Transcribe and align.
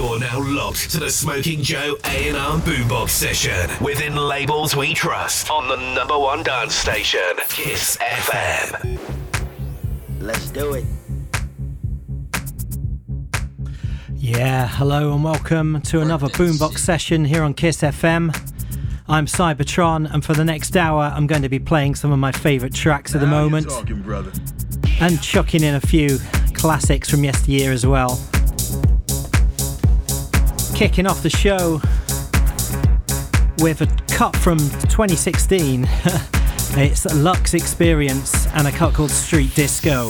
You're 0.00 0.18
now 0.18 0.40
locked 0.40 0.90
to 0.92 0.98
the 0.98 1.10
Smoking 1.10 1.60
Joe 1.60 1.94
A&R 2.06 2.58
Boombox 2.60 3.10
session 3.10 3.68
within 3.84 4.16
labels 4.16 4.74
we 4.74 4.94
trust 4.94 5.50
on 5.50 5.68
the 5.68 5.76
number 5.94 6.18
one 6.18 6.42
dance 6.42 6.74
station, 6.74 7.20
Kiss 7.50 7.98
FM. 7.98 8.98
Let's 10.18 10.50
do 10.52 10.72
it. 10.72 10.86
Yeah, 14.14 14.68
hello 14.68 15.12
and 15.12 15.22
welcome 15.22 15.82
to 15.82 16.00
another 16.00 16.28
Boombox 16.28 16.78
session 16.78 17.26
here 17.26 17.42
on 17.42 17.52
Kiss 17.52 17.82
FM. 17.82 18.34
I'm 19.06 19.26
Cybertron, 19.26 20.10
and 20.14 20.24
for 20.24 20.32
the 20.32 20.46
next 20.46 20.78
hour, 20.78 21.12
I'm 21.14 21.26
going 21.26 21.42
to 21.42 21.50
be 21.50 21.58
playing 21.58 21.94
some 21.94 22.10
of 22.10 22.18
my 22.18 22.32
favourite 22.32 22.72
tracks 22.72 23.14
at 23.14 23.20
the 23.20 23.26
moment 23.26 23.68
talking, 23.68 24.00
brother. 24.00 24.32
and 24.98 25.20
chucking 25.20 25.62
in 25.62 25.74
a 25.74 25.80
few 25.80 26.18
classics 26.54 27.10
from 27.10 27.22
yesteryear 27.22 27.70
as 27.70 27.86
well. 27.86 28.18
Kicking 30.80 31.06
off 31.06 31.22
the 31.22 31.28
show 31.28 31.78
with 33.58 33.82
a 33.82 34.04
cut 34.08 34.34
from 34.34 34.56
2016. 34.56 35.86
it's 36.78 37.04
Lux 37.16 37.52
Experience 37.52 38.46
and 38.54 38.66
a 38.66 38.72
cut 38.72 38.94
called 38.94 39.10
Street 39.10 39.54
Disco. 39.54 40.08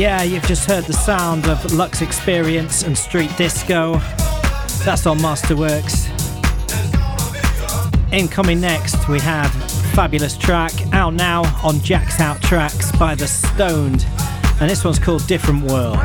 Yeah, 0.00 0.22
you've 0.22 0.44
just 0.44 0.66
heard 0.66 0.84
the 0.84 0.94
sound 0.94 1.46
of 1.46 1.74
Lux 1.74 2.00
Experience 2.00 2.84
and 2.84 2.96
Street 2.96 3.30
Disco. 3.36 3.98
That's 4.82 5.04
on 5.04 5.18
Masterworks. 5.18 6.08
Incoming 8.10 8.62
next, 8.62 9.10
we 9.10 9.20
have 9.20 9.52
fabulous 9.92 10.38
track 10.38 10.72
out 10.94 11.12
now 11.12 11.42
on 11.62 11.80
Jack's 11.80 12.18
Out 12.18 12.40
Tracks 12.40 12.90
by 12.92 13.14
The 13.14 13.26
Stoned, 13.26 14.06
and 14.58 14.70
this 14.70 14.84
one's 14.86 14.98
called 14.98 15.26
Different 15.26 15.64
World. 15.64 15.98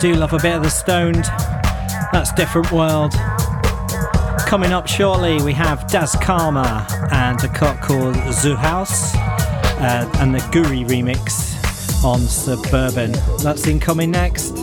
Do 0.00 0.14
love 0.14 0.32
a 0.32 0.38
bit 0.38 0.56
of 0.56 0.62
the 0.62 0.70
stoned. 0.70 1.24
That's 2.10 2.32
Different 2.32 2.72
World. 2.72 3.12
Coming 4.46 4.72
up 4.72 4.86
shortly, 4.86 5.42
we 5.42 5.52
have 5.52 5.86
Das 5.90 6.16
Karma 6.16 6.86
and 7.12 7.42
a 7.44 7.48
cut 7.48 7.82
called 7.82 8.16
Zoo 8.32 8.54
House 8.54 9.14
uh, 9.14 10.10
and 10.20 10.34
the 10.34 10.38
Guri 10.38 10.86
remix 10.88 12.02
on 12.02 12.20
Suburban. 12.20 13.12
That's 13.42 13.66
incoming 13.66 14.10
next. 14.10 14.59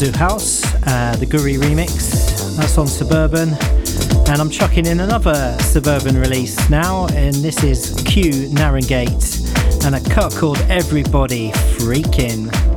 Zoo 0.00 0.12
House, 0.12 0.64
uh, 0.86 1.14
the 1.20 1.26
Guri 1.26 1.58
remix. 1.58 2.56
That's 2.56 2.78
on 2.78 2.86
Suburban. 2.86 3.50
And 4.30 4.40
I'm 4.40 4.48
chucking 4.48 4.86
in 4.86 5.00
another 5.00 5.58
Suburban 5.60 6.18
release 6.18 6.70
now, 6.70 7.06
and 7.08 7.34
this 7.34 7.62
is 7.62 8.02
Q 8.06 8.48
Narrogate 8.48 9.40
and 9.84 9.94
a 9.94 10.00
cut 10.08 10.34
called 10.34 10.56
Everybody 10.70 11.50
Freaking. 11.76 12.69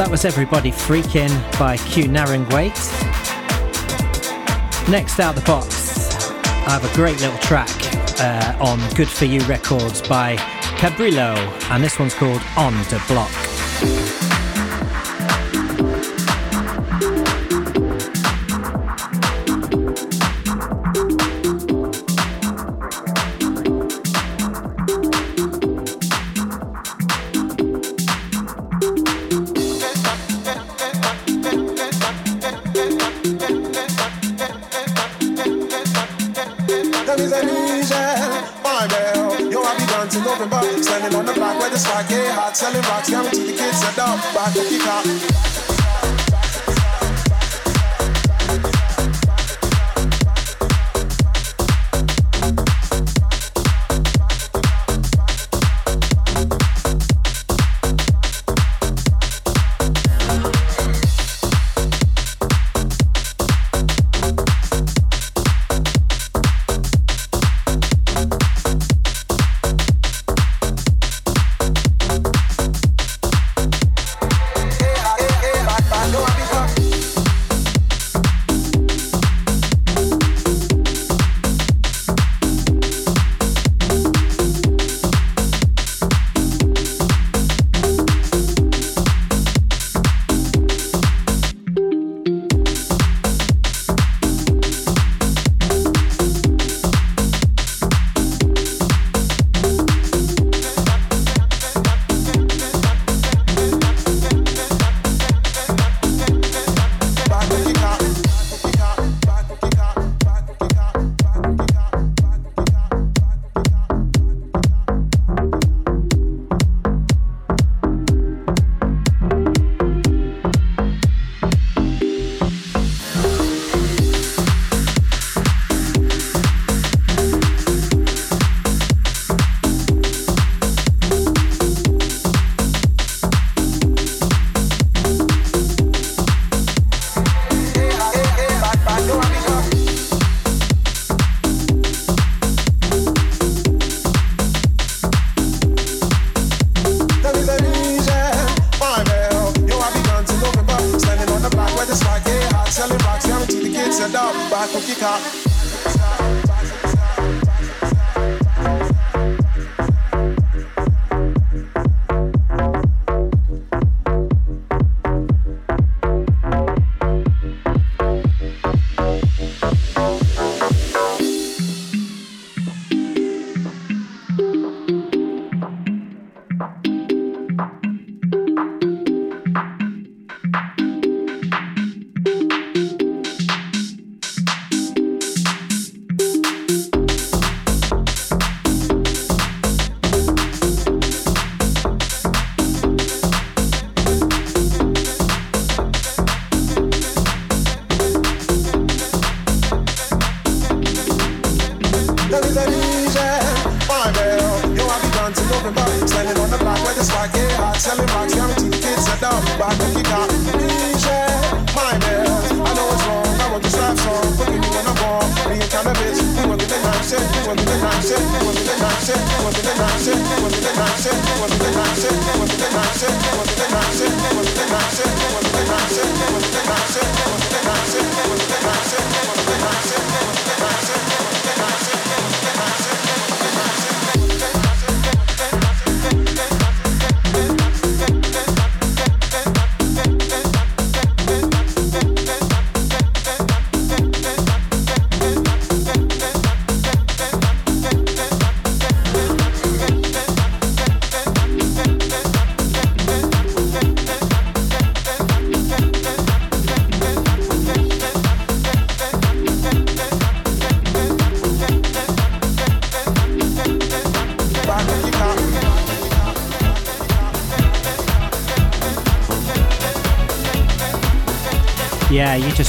That 0.00 0.10
was 0.10 0.24
Everybody 0.24 0.72
Freaking 0.72 1.28
by 1.58 1.76
Q 1.76 2.04
Naringwaite. 2.04 2.72
Next 4.88 5.20
out 5.20 5.34
the 5.34 5.42
box, 5.42 6.30
I 6.42 6.70
have 6.70 6.90
a 6.90 6.96
great 6.96 7.20
little 7.20 7.36
track 7.40 7.68
uh, 8.18 8.56
on 8.64 8.78
Good 8.94 9.10
For 9.10 9.26
You 9.26 9.42
Records 9.42 10.00
by 10.00 10.36
Cabrillo, 10.78 11.36
and 11.70 11.84
this 11.84 11.98
one's 11.98 12.14
called 12.14 12.40
On 12.56 12.72
the 12.72 13.02
Block. 13.08 14.39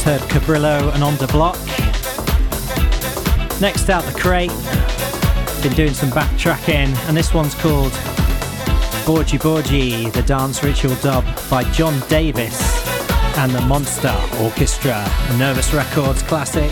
Just 0.02 0.20
heard 0.20 0.30
Cabrillo 0.32 0.92
and 0.96 1.04
On 1.04 1.16
the 1.18 1.28
Block. 1.28 1.60
Next 3.62 3.88
out 3.88 4.04
the 4.04 4.20
crate, 4.20 4.50
been 5.62 5.74
doing 5.74 5.94
some 5.94 6.10
backtracking, 6.10 6.98
and 7.08 7.16
this 7.16 7.36
one's 7.36 7.54
called 7.54 7.92
Bourgie 9.06 9.38
Bourgie, 9.38 10.12
the 10.12 10.24
dance 10.24 10.64
ritual 10.64 10.96
dub 11.04 11.24
by 11.52 11.64
John 11.74 12.00
Davis 12.08 12.60
and 13.38 13.52
the 13.52 13.62
Monster 13.62 14.16
Orchestra, 14.42 15.06
a 15.06 15.38
Nervous 15.38 15.72
Records 15.72 16.24
classic. 16.24 16.72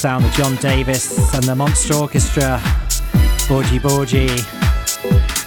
Sound 0.00 0.24
of 0.24 0.32
John 0.32 0.56
Davis 0.56 1.34
and 1.34 1.44
the 1.44 1.54
Monster 1.54 1.92
Orchestra, 1.92 2.58
Bourgie 3.46 3.78
Bourgie. 3.78 4.30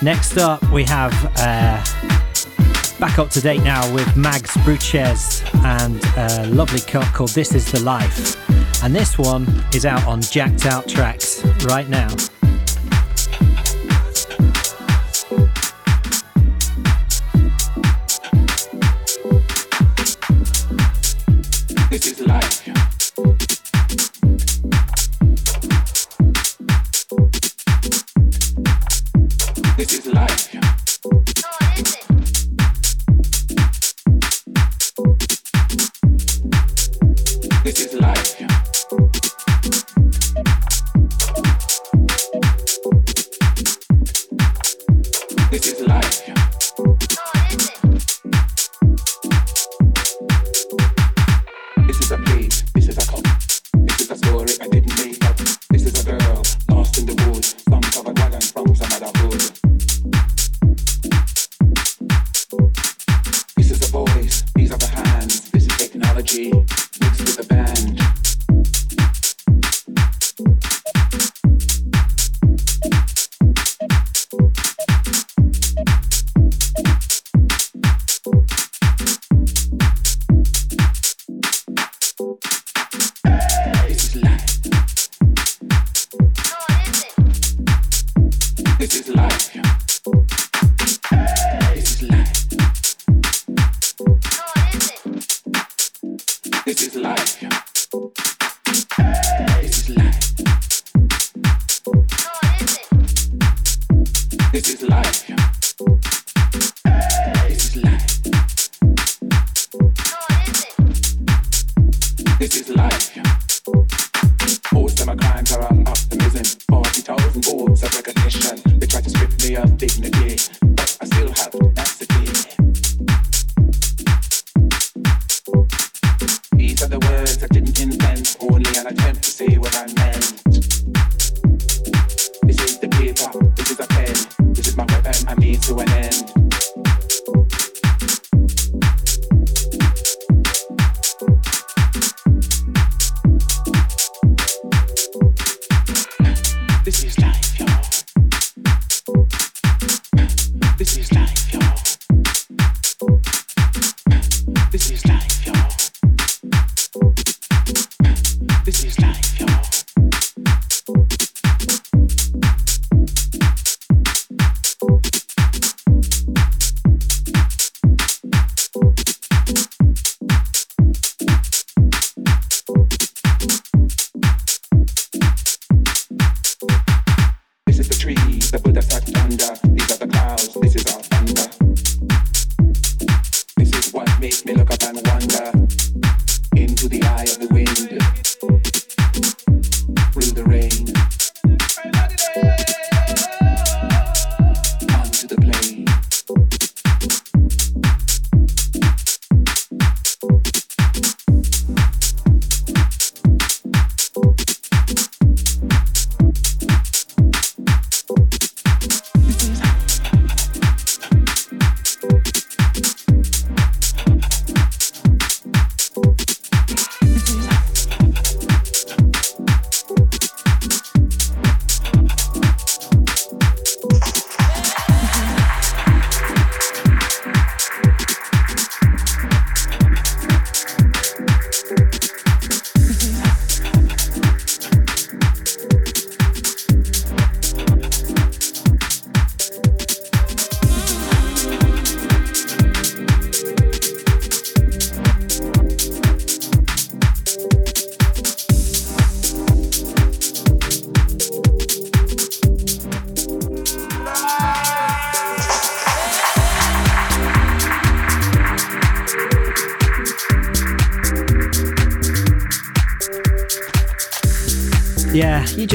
Next 0.04 0.38
up, 0.38 0.62
we 0.70 0.84
have 0.84 1.12
uh, 1.40 1.84
back 3.00 3.18
up 3.18 3.32
to 3.32 3.42
date 3.42 3.64
now 3.64 3.92
with 3.96 4.16
Mags 4.16 4.52
Bruches 4.58 5.44
and 5.66 6.00
a 6.18 6.54
lovely 6.54 6.82
cut 6.82 7.12
called 7.16 7.32
This 7.32 7.56
Is 7.56 7.72
the 7.72 7.80
Life. 7.80 8.38
And 8.84 8.94
this 8.94 9.18
one 9.18 9.48
is 9.74 9.88
out 9.88 10.06
on 10.06 10.22
Jacked 10.22 10.68
Out 10.68 10.88
Tracks 10.88 11.44
right 11.66 11.90
now. 11.90 12.10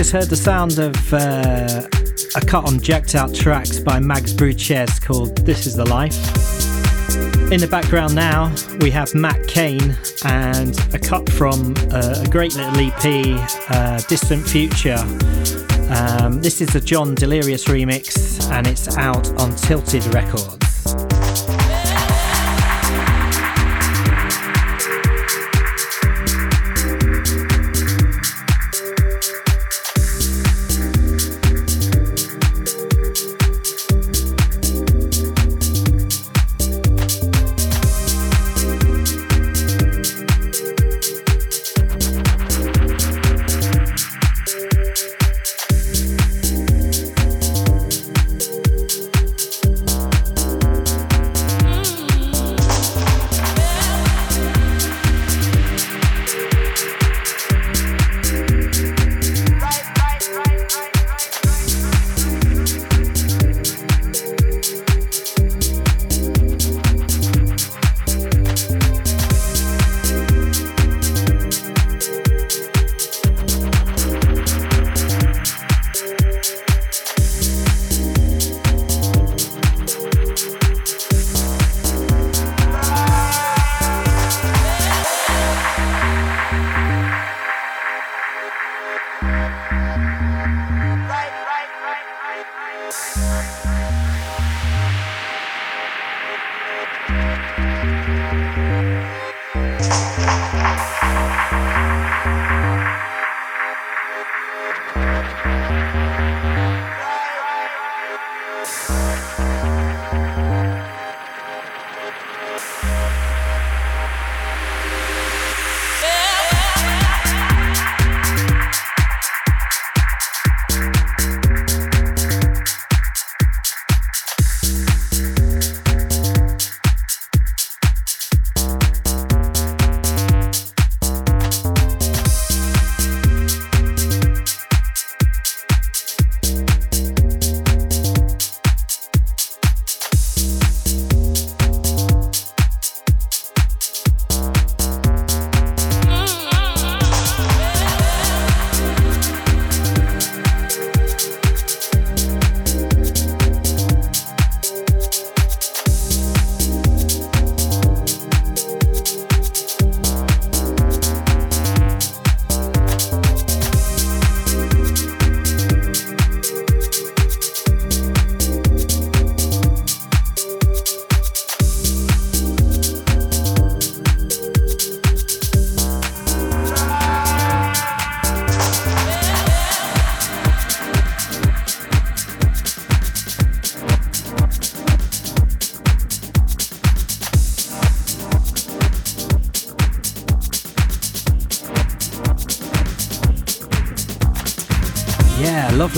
Just 0.09 0.25
heard 0.25 0.31
the 0.31 0.37
sound 0.37 0.79
of 0.79 1.13
uh, 1.13 1.87
a 2.35 2.47
cut 2.47 2.65
on 2.65 2.81
Jacked 2.81 3.15
Out 3.15 3.35
Tracks 3.35 3.79
by 3.79 4.01
Mags 4.01 4.33
Bruches 4.33 5.03
called 5.03 5.37
This 5.45 5.67
Is 5.67 5.77
the 5.77 5.85
Life. 5.85 6.17
In 7.53 7.61
the 7.61 7.69
background 7.71 8.15
now, 8.15 8.55
we 8.81 8.91
have 8.91 9.15
Matt 9.15 9.47
Kane 9.47 9.95
and 10.25 10.79
a 10.95 10.99
cut 10.99 11.29
from 11.29 11.75
uh, 11.93 12.25
a 12.25 12.29
great 12.31 12.55
little 12.55 12.79
EP, 12.79 13.39
uh, 13.69 14.01
Distant 14.09 14.49
Future. 14.49 14.97
Um, 15.91 16.41
this 16.41 16.63
is 16.63 16.75
a 16.75 16.81
John 16.81 17.15
Delirious 17.15 17.67
remix 17.67 18.51
and 18.51 18.67
it's 18.67 18.97
out 18.97 19.29
on 19.39 19.55
Tilted 19.57 20.07
Records. 20.15 20.58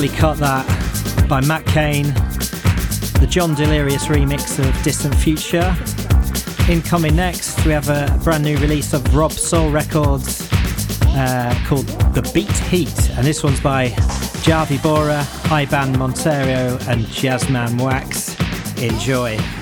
Cut 0.08 0.38
that 0.38 0.66
by 1.28 1.40
Matt 1.42 1.66
Kane, 1.66 2.06
the 3.20 3.26
John 3.28 3.54
Delirious 3.54 4.06
remix 4.06 4.58
of 4.58 4.82
Distant 4.82 5.14
Future. 5.14 5.76
Incoming 6.72 7.16
next, 7.16 7.64
we 7.66 7.72
have 7.72 7.88
a 7.88 8.18
brand 8.24 8.44
new 8.44 8.56
release 8.58 8.92
of 8.92 9.14
Rob 9.14 9.32
Soul 9.32 9.70
Records 9.70 10.48
uh, 11.08 11.54
called 11.66 11.86
The 12.14 12.22
Beat 12.32 12.50
Heat, 12.68 13.10
and 13.10 13.26
this 13.26 13.42
one's 13.42 13.60
by 13.60 13.88
Javi 14.46 14.82
Bora, 14.82 15.22
Iban 15.50 15.98
Montero, 15.98 16.78
and 16.88 17.04
Jazzman 17.06 17.80
Wax. 17.80 18.36
Enjoy. 18.80 19.59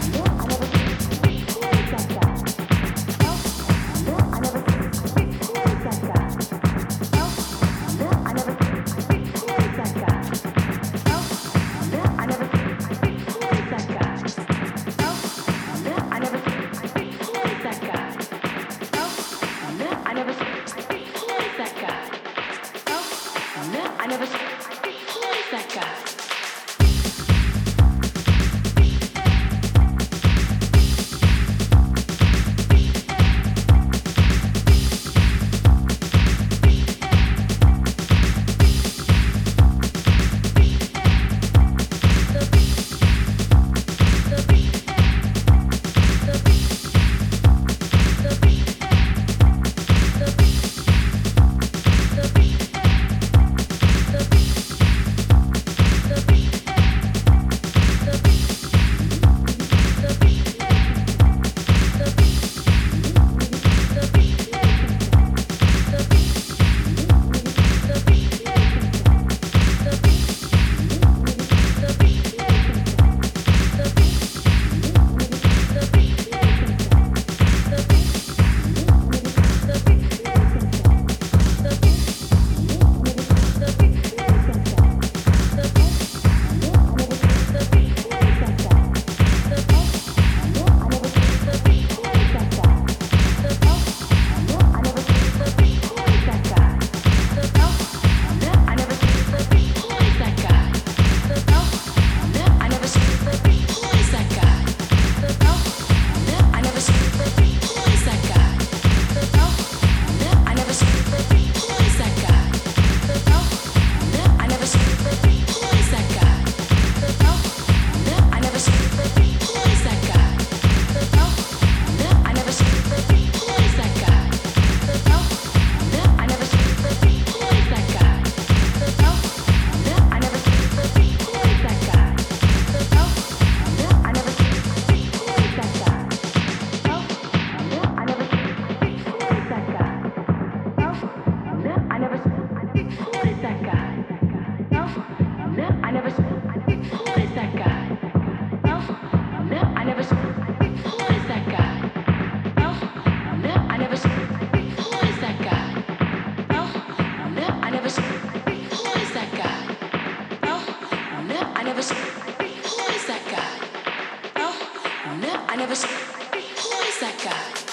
No, 165.16 165.44
I 165.48 165.56
never. 165.56 165.74
saw. 165.74 165.88
Who 165.88 166.38
is 166.38 167.00
that 167.00 167.16
guy? 167.24 167.67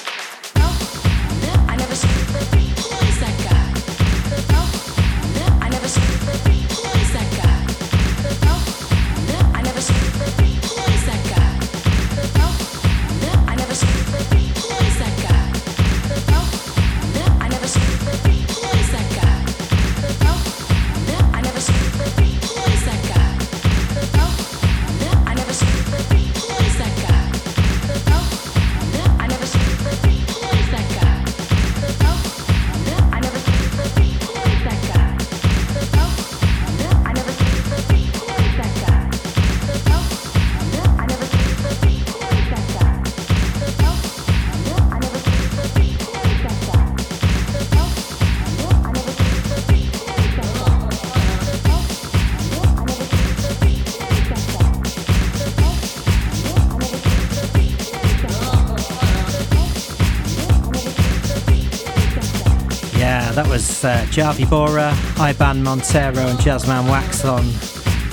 That 63.81 64.07
was 64.09 64.17
uh, 64.17 64.23
Javi 64.23 64.49
Bora, 64.49 64.91
Iban 65.15 65.61
Montero, 65.61 66.27
and 66.27 66.39
Jazzman 66.39 66.89
Wax 66.89 67.25
on 67.25 67.43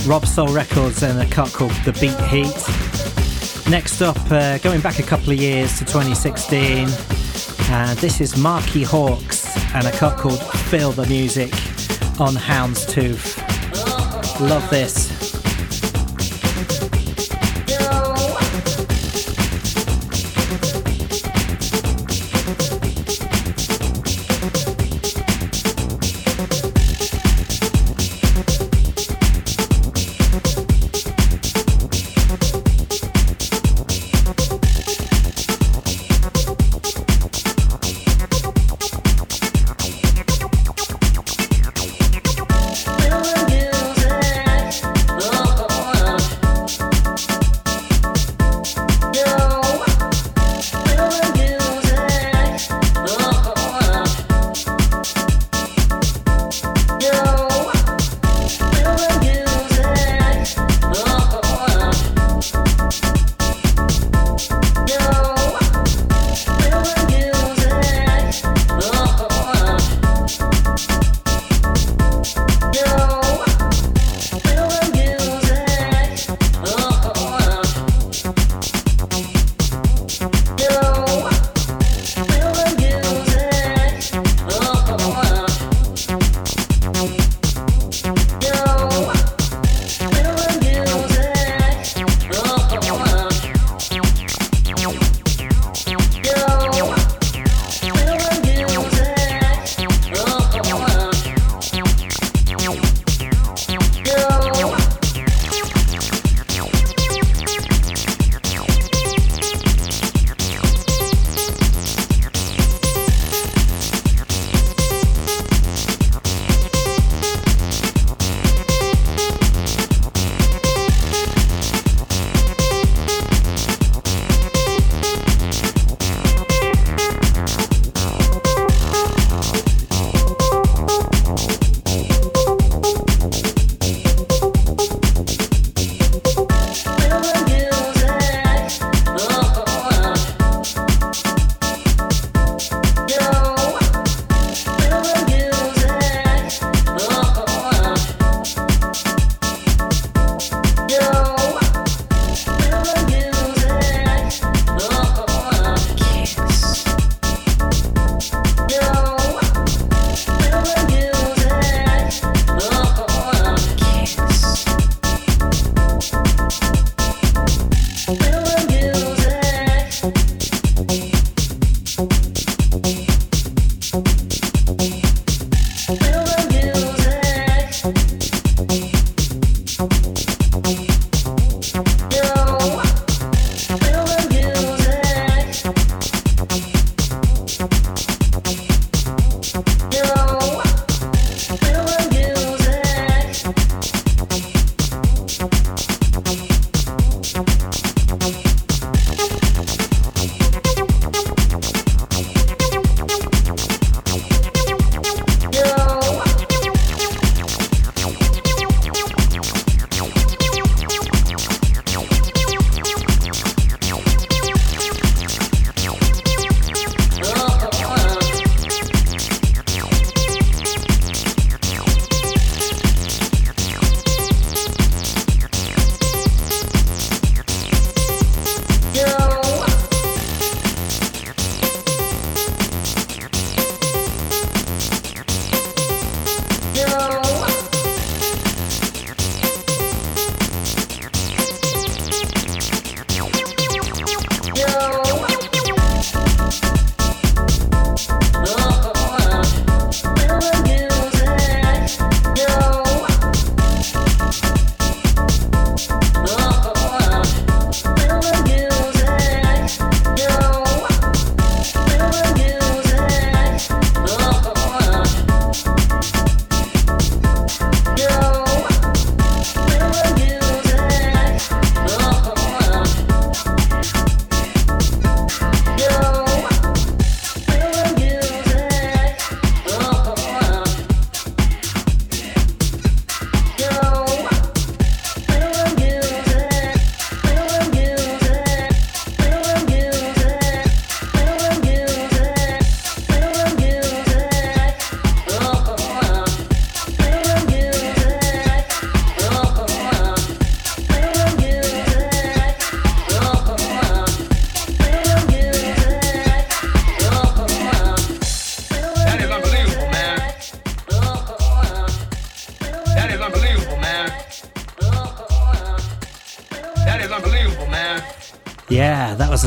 Rob 0.09 0.27
Soul 0.27 0.49
Records 0.49 1.03
and 1.03 1.21
a 1.21 1.27
cut 1.27 1.53
called 1.53 1.73
The 1.85 1.93
Beat 1.93 2.19
Heat. 2.29 3.71
Next 3.71 4.01
up, 4.01 4.19
uh, 4.31 4.59
going 4.59 4.81
back 4.81 4.99
a 4.99 5.03
couple 5.03 5.31
of 5.31 5.39
years 5.39 5.79
to 5.79 5.85
2016, 5.85 6.89
uh, 6.89 7.95
this 7.97 8.21
is 8.21 8.37
Marquis 8.37 8.83
Hawkes 8.83 9.57
and 9.75 9.87
a 9.87 9.93
cut 9.93 10.19
called 10.19 10.43
Feel 10.43 10.93
the 10.93 11.07
Music 11.07 11.53
on 12.19 12.35
Houndstooth. 12.35 13.39
Love 14.41 14.69
this. 14.71 15.12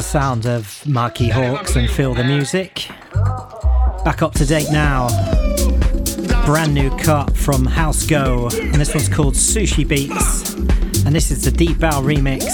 Sound 0.06 0.45
of 0.45 0.86
Marquis 0.86 1.30
Hawkes 1.30 1.76
and 1.76 1.89
Feel 1.89 2.14
the 2.14 2.24
Music. 2.24 2.88
Back 4.06 4.22
up 4.22 4.34
to 4.36 4.45
date 4.45 4.68
now. 4.72 5.08
Brand 6.45 6.74
new 6.74 6.95
cut 6.97 7.36
from 7.36 7.66
House 7.66 8.06
Go, 8.06 8.47
and 8.53 8.76
this 8.76 8.93
one's 8.93 9.10
called 9.10 9.34
Sushi 9.34 9.86
Beats. 9.86 10.53
And 11.06 11.14
this 11.14 11.32
is 11.32 11.43
the 11.43 11.51
Deep 11.51 11.80
Bow 11.80 12.01
remix, 12.01 12.45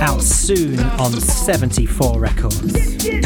out 0.00 0.20
soon 0.20 0.80
on 0.98 1.12
74 1.12 2.18
Records. 2.18 3.23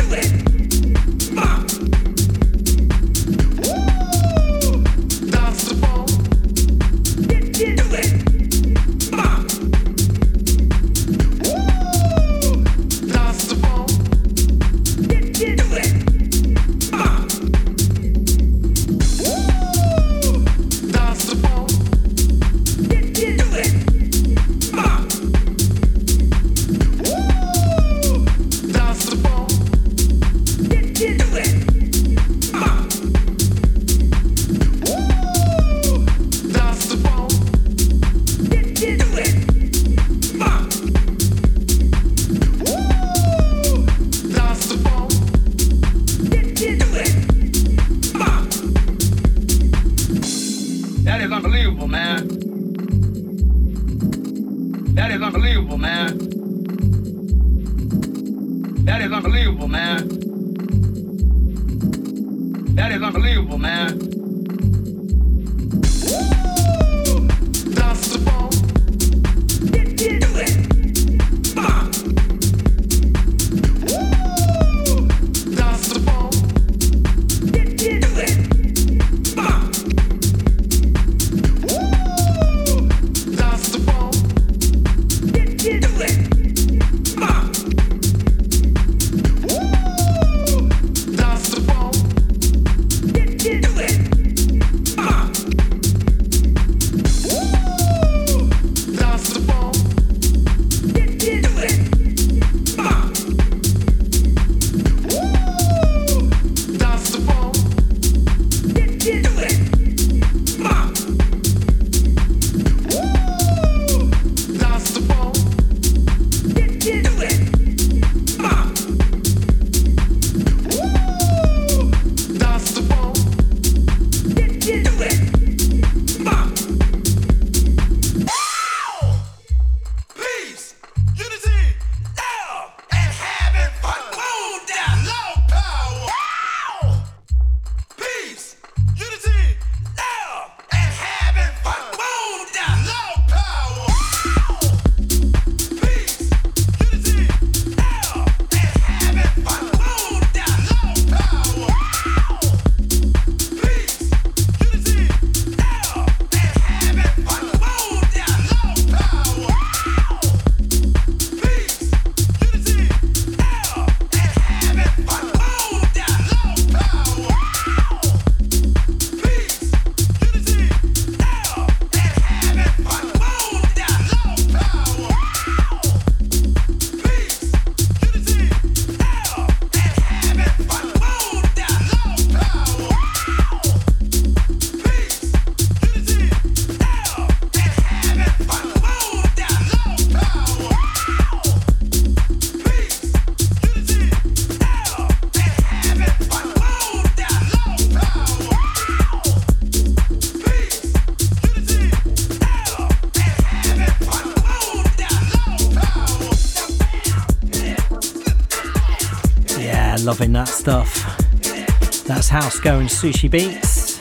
Sushi 212.88 213.30
Beats. 213.30 213.98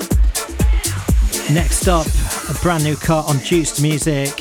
Next 1.51 1.87
up, 1.87 2.07
a 2.49 2.59
brand 2.61 2.83
new 2.83 2.95
cut 2.95 3.27
on 3.29 3.39
Juiced 3.39 3.81
Music 3.81 4.31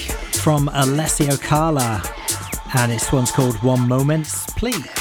from 0.42 0.70
Alessio 0.72 1.36
Carla, 1.36 2.02
and 2.74 2.92
this 2.92 3.12
one's 3.12 3.30
called 3.30 3.62
One 3.62 3.86
Moments, 3.86 4.46
Please. 4.56 4.95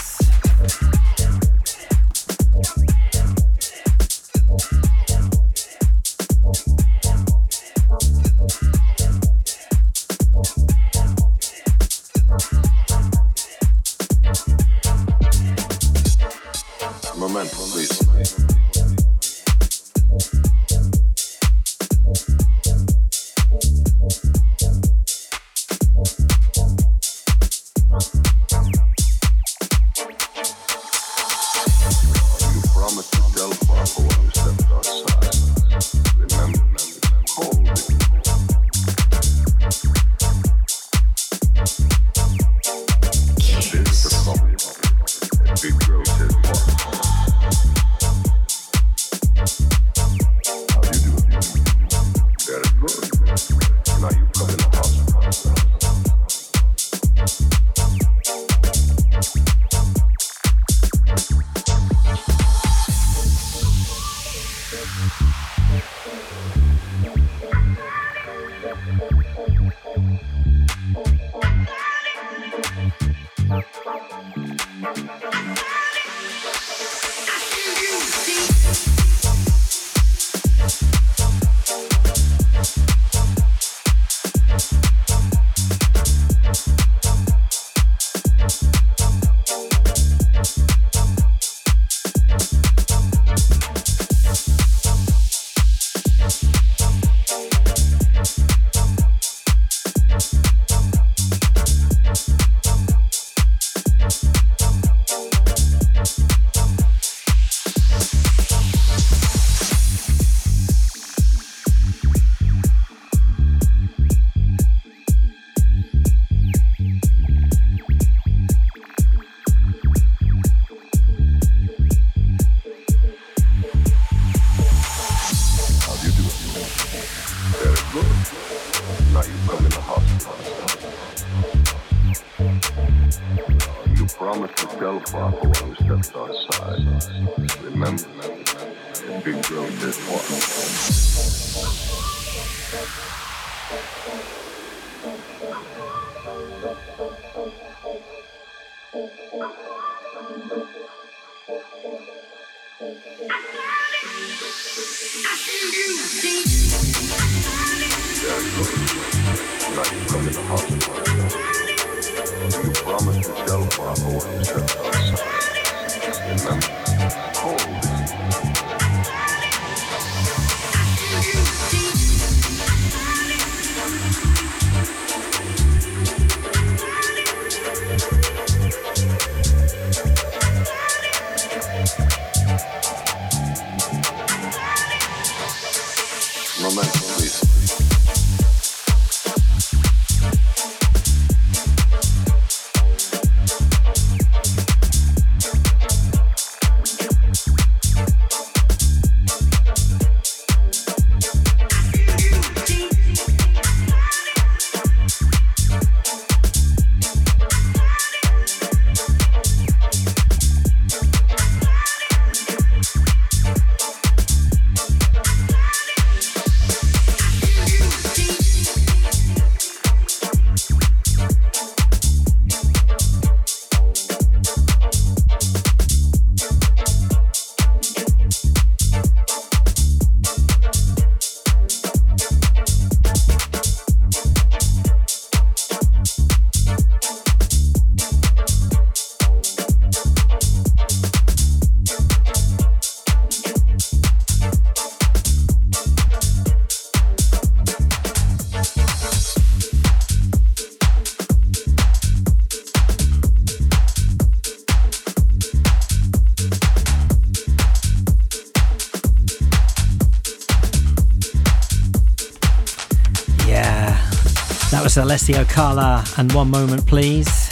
Alessio 264.97 265.43
Carla 265.45 266.05
and 266.17 266.31
One 266.33 266.49
Moment 266.49 266.85
Please. 266.85 267.49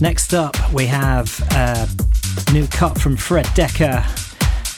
Next 0.00 0.34
up, 0.34 0.56
we 0.72 0.86
have 0.86 1.40
a 1.52 1.88
new 2.52 2.66
cut 2.66 2.98
from 3.00 3.16
Fred 3.16 3.48
Decker, 3.54 4.04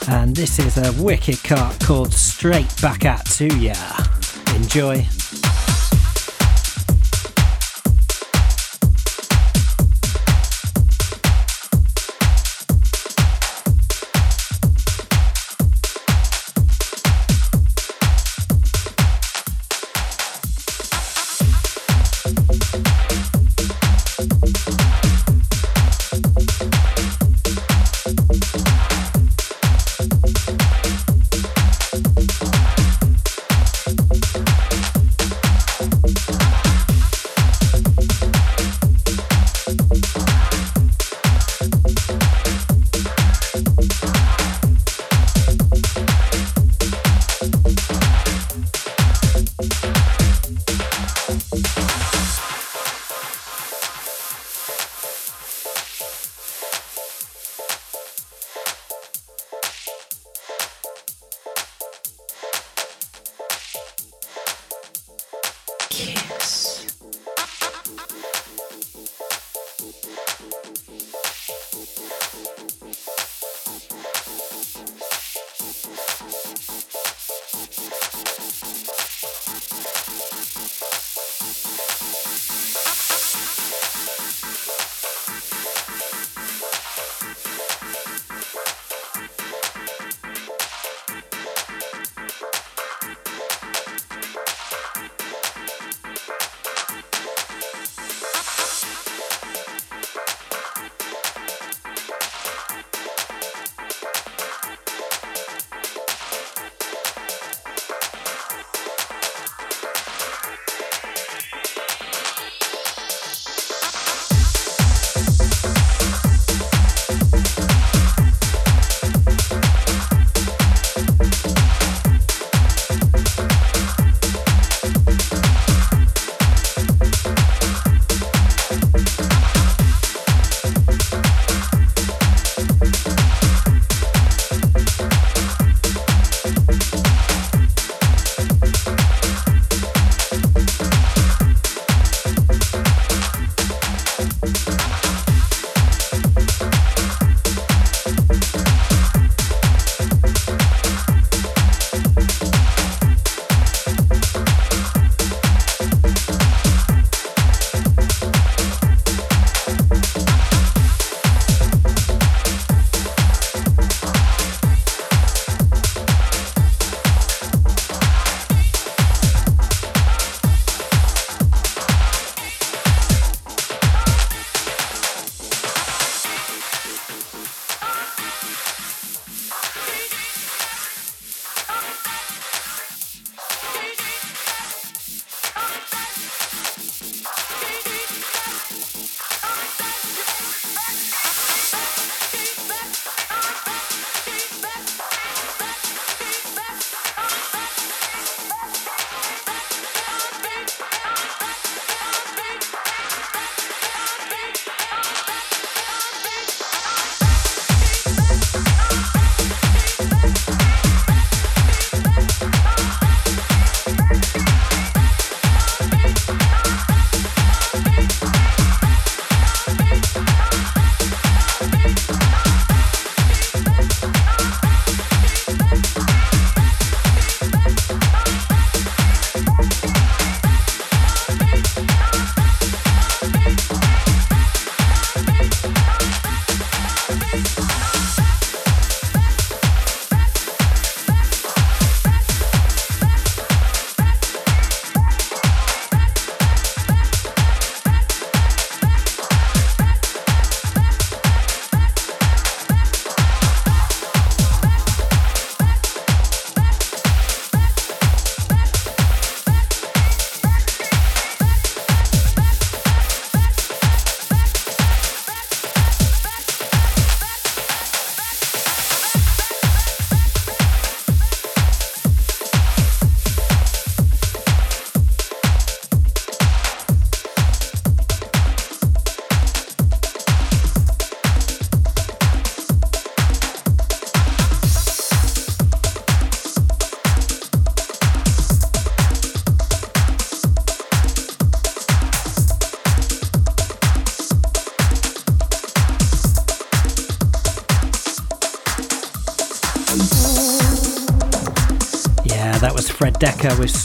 and 0.08 0.36
this 0.36 0.58
is 0.58 0.76
a 0.76 0.92
wicked 1.02 1.42
cut 1.42 1.78
called 1.80 2.12
Straight 2.12 2.72
Back 2.80 3.04
at 3.04 3.24
To 3.26 3.46
Ya. 3.56 3.74
Enjoy. 4.54 5.06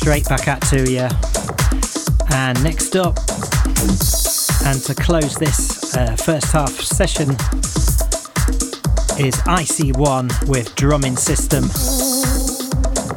Straight 0.09 0.27
Back 0.27 0.47
At 0.47 0.61
To 0.69 0.91
you. 0.91 1.07
And 2.33 2.63
next 2.63 2.95
up, 2.95 3.15
and 4.65 4.81
to 4.85 4.95
close 4.97 5.35
this 5.35 5.95
uh, 5.95 6.15
first 6.15 6.51
half 6.51 6.71
session, 6.71 7.29
is 9.19 9.35
IC1 9.45 10.49
with 10.49 10.73
Drumming 10.73 11.15
System. 11.15 11.65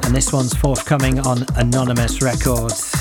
And 0.05 0.14
this 0.14 0.34
one's 0.34 0.53
forthcoming 0.53 1.18
on 1.20 1.47
Anonymous 1.57 2.20
Records. 2.20 2.91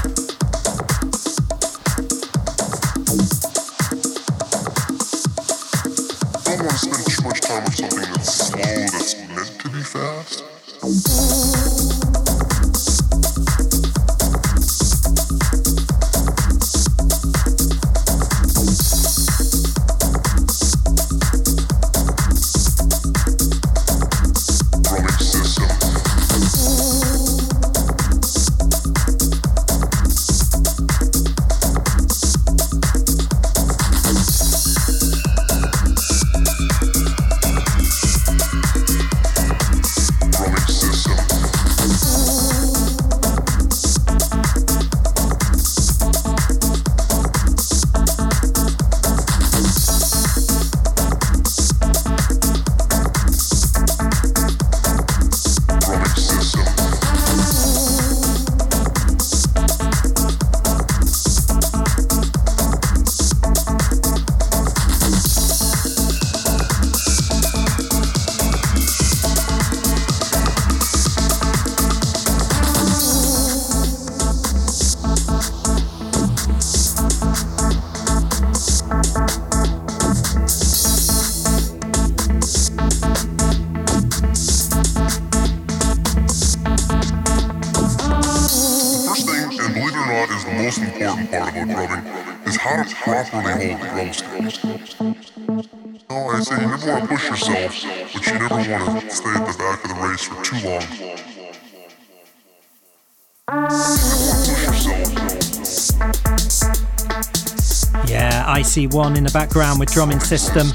IC1 108.71 109.17
in 109.17 109.25
the 109.25 109.31
background 109.31 109.81
with 109.81 109.91
Drumming 109.91 110.21
System. 110.21 110.67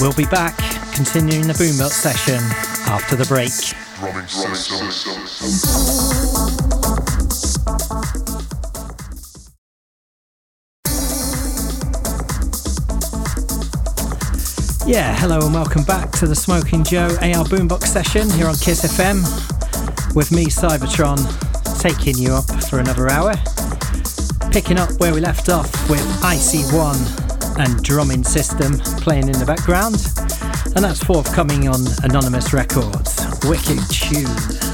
We'll 0.00 0.12
be 0.14 0.24
back, 0.24 0.56
continuing 0.92 1.46
the 1.46 1.54
Boom 1.54 1.80
Up 1.80 1.92
session 1.92 2.42
after 2.90 3.14
the 3.14 3.24
break. 3.26 3.52
Yeah, 14.84 15.14
hello 15.14 15.46
and 15.46 15.54
welcome 15.54 15.84
back 15.84 16.10
to 16.12 16.26
the 16.26 16.34
Smoking 16.34 16.82
Joe 16.82 17.06
AR 17.06 17.44
Boombox 17.44 17.84
session 17.84 18.28
here 18.30 18.48
on 18.48 18.56
Kiss 18.56 18.84
FM 18.84 19.22
with 20.16 20.32
me, 20.32 20.46
Cybertron, 20.46 21.18
taking 21.78 22.18
you 22.18 22.32
up 22.32 22.50
for 22.64 22.80
another 22.80 23.08
hour. 23.08 23.34
Picking 24.50 24.78
up 24.78 24.90
where 24.98 25.14
we 25.14 25.20
left 25.20 25.48
off 25.48 25.70
with 25.88 26.00
IC1 26.22 27.58
and 27.58 27.82
Drumming 27.82 28.24
System 28.24 28.78
playing 29.00 29.28
in 29.28 29.38
the 29.38 29.46
background, 29.46 29.96
and 30.74 30.84
that's 30.84 31.02
forthcoming 31.02 31.68
on 31.68 31.80
Anonymous 32.02 32.52
Records. 32.52 33.24
Wicked 33.44 33.78
tune. 33.90 34.67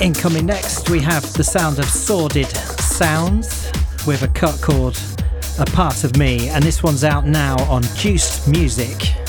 Incoming 0.00 0.46
next, 0.46 0.88
we 0.88 0.98
have 1.00 1.30
the 1.34 1.44
sound 1.44 1.78
of 1.78 1.84
Sordid 1.84 2.46
Sounds 2.46 3.70
with 4.06 4.22
a 4.22 4.28
cut 4.28 4.58
called 4.62 4.98
A 5.58 5.66
Part 5.66 6.04
of 6.04 6.16
Me, 6.16 6.48
and 6.48 6.64
this 6.64 6.82
one's 6.82 7.04
out 7.04 7.26
now 7.26 7.56
on 7.64 7.82
Juiced 7.96 8.48
Music. 8.48 9.19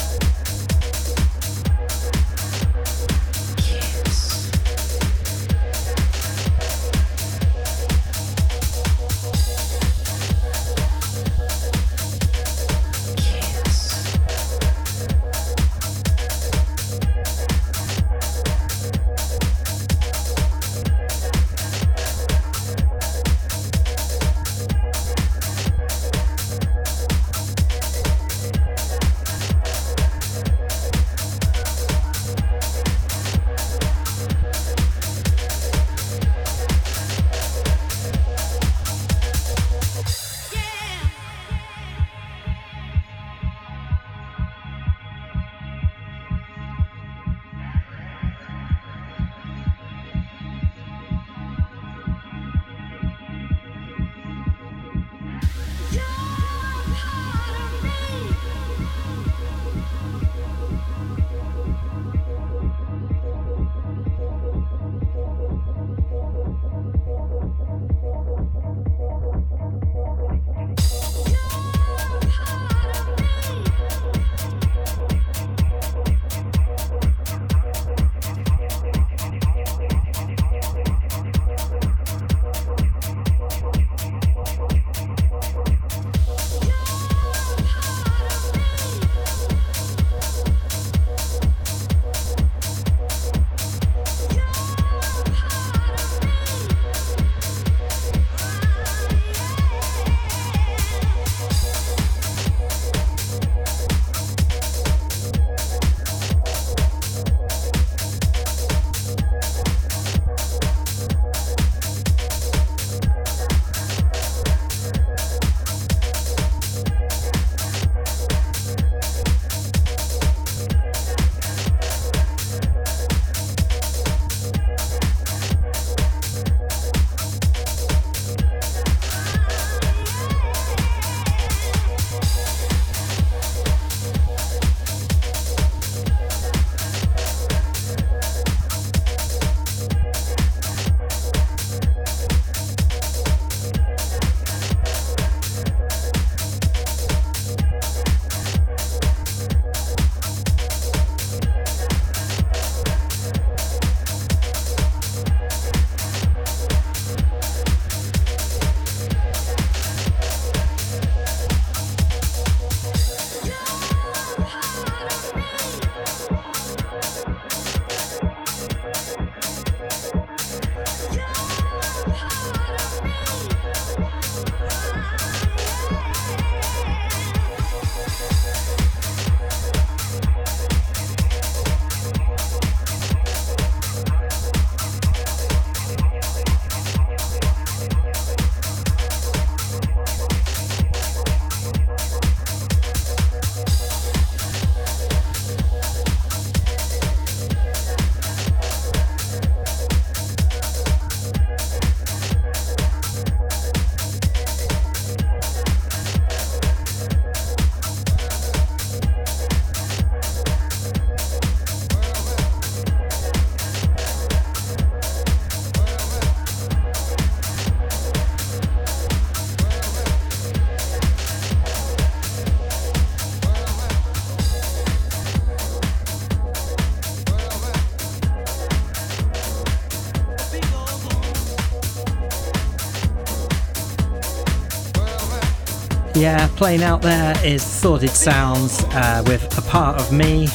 Yeah, 236.22 236.48
playing 236.56 236.84
out 236.84 237.02
there 237.02 237.34
is 237.44 237.64
Sordid 237.64 238.12
Sounds 238.12 238.84
uh, 238.92 239.24
with 239.26 239.58
A 239.58 239.62
Part 239.64 240.00
of 240.00 240.12
Me. 240.12 240.48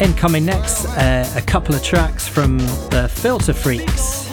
Incoming 0.00 0.44
next, 0.44 0.86
uh, 0.86 1.32
a 1.36 1.40
couple 1.40 1.76
of 1.76 1.84
tracks 1.84 2.26
from 2.26 2.58
the 2.58 3.08
Filter 3.08 3.52
Freaks. 3.52 4.24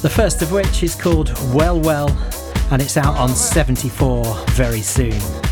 The 0.00 0.08
first 0.08 0.42
of 0.42 0.52
which 0.52 0.84
is 0.84 0.94
called 0.94 1.32
Well 1.52 1.80
Well, 1.80 2.08
and 2.70 2.80
it's 2.80 2.96
out 2.96 3.16
on 3.16 3.30
74 3.30 4.24
very 4.50 4.80
soon. 4.80 5.43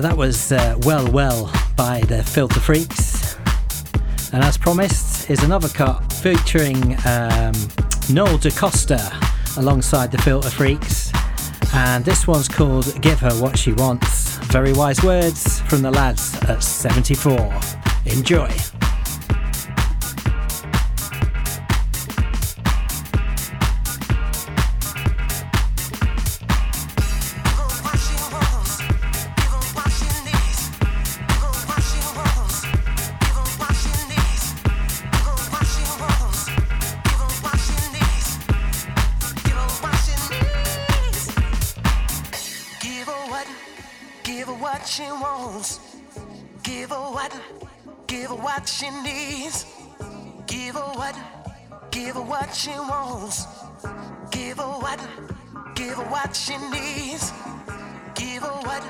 That 0.00 0.16
was 0.16 0.52
uh, 0.52 0.76
Well 0.82 1.10
Well 1.10 1.52
by 1.76 2.00
the 2.02 2.22
Filter 2.22 2.60
Freaks. 2.60 3.36
And 4.32 4.44
as 4.44 4.56
promised, 4.56 5.28
is 5.28 5.42
another 5.42 5.68
cut 5.68 6.12
featuring 6.12 6.96
um, 7.04 7.52
Noel 8.08 8.38
DaCosta 8.38 9.00
alongside 9.56 10.12
the 10.12 10.18
Filter 10.18 10.50
Freaks. 10.50 11.12
And 11.74 12.04
this 12.04 12.28
one's 12.28 12.48
called 12.48 13.00
Give 13.02 13.18
Her 13.18 13.32
What 13.42 13.58
She 13.58 13.72
Wants. 13.72 14.36
Very 14.52 14.72
wise 14.72 15.02
words 15.02 15.60
from 15.62 15.82
the 15.82 15.90
lads 15.90 16.36
at 16.42 16.62
74. 16.62 17.52
Enjoy. 18.06 18.48
she 44.98 45.04
wants. 45.12 45.78
Give 46.64 46.90
her 46.90 46.96
what, 46.96 47.32
give 48.08 48.30
her 48.30 48.34
what 48.34 48.68
she 48.68 48.90
needs. 48.90 49.64
Give 50.48 50.74
her 50.74 50.90
what, 50.98 51.16
give 51.92 52.16
her 52.16 52.20
what 52.22 52.52
she 52.52 52.70
wants. 52.70 53.46
Give 54.32 54.56
her 54.56 54.74
what, 54.84 55.00
give 55.76 55.94
her 55.98 56.08
what 56.14 56.34
she 56.34 56.56
needs. 56.74 57.32
Give 58.16 58.42
her 58.42 58.58
what, 58.68 58.84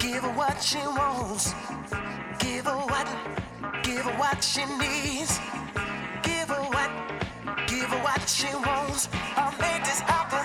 give 0.00 0.24
her 0.24 0.34
what 0.40 0.60
she 0.60 0.78
wants. 0.78 1.54
Give 2.40 2.64
her 2.64 2.80
what, 2.92 3.08
give 3.84 4.04
her 4.06 4.18
what 4.18 4.42
she 4.42 4.64
needs. 4.82 5.38
Give 6.24 6.48
her 6.48 6.64
what, 6.74 6.90
give 7.68 7.88
her 7.94 8.02
what 8.02 8.28
she 8.28 8.52
wants. 8.56 9.08
I'll 9.36 9.52
this 9.86 10.00
happen. 10.00 10.37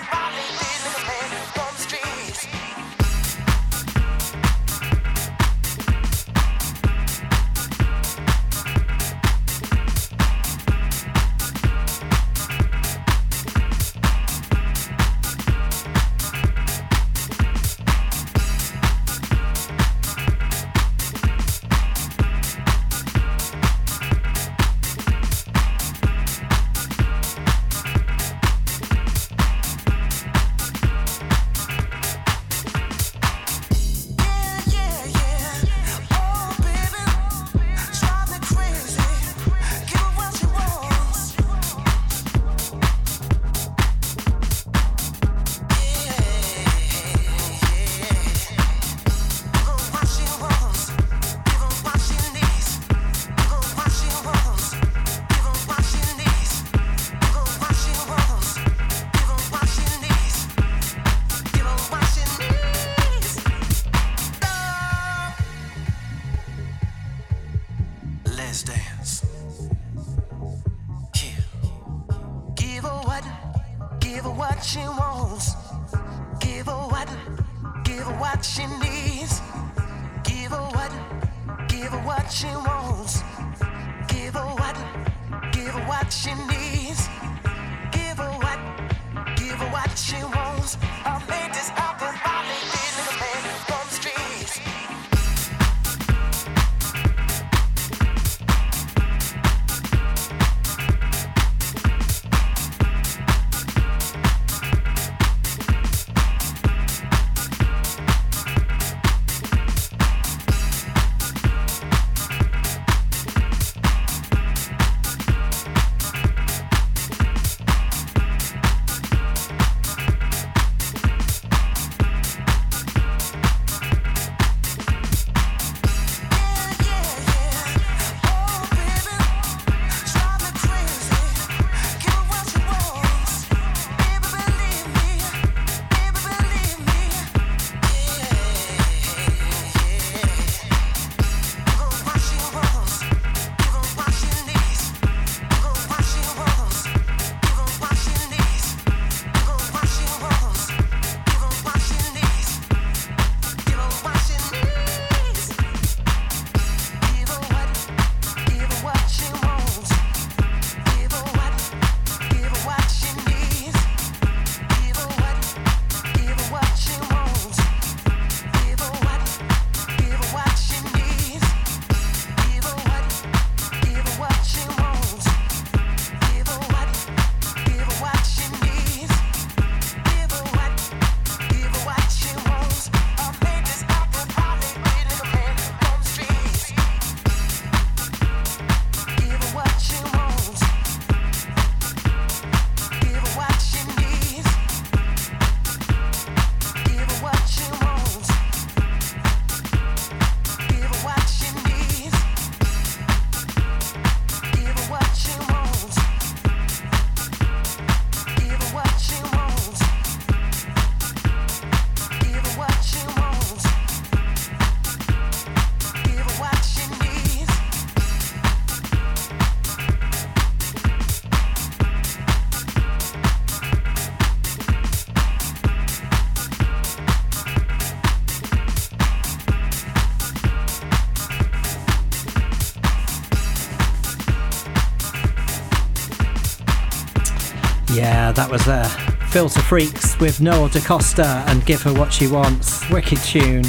was 238.54 238.66
there. 238.66 238.88
Filter 239.30 239.60
Freaks 239.62 240.16
with 240.20 240.40
Noel 240.40 240.68
DaCosta 240.68 241.42
and 241.48 241.66
Give 241.66 241.82
Her 241.82 241.92
What 241.92 242.12
She 242.12 242.28
Wants. 242.28 242.88
Wicked 242.88 243.18
tune. 243.18 243.64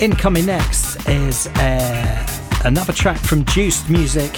Incoming 0.00 0.46
next 0.46 1.08
is 1.08 1.48
uh, 1.48 2.26
another 2.64 2.92
track 2.92 3.18
from 3.18 3.44
Juiced 3.46 3.90
Music. 3.90 4.30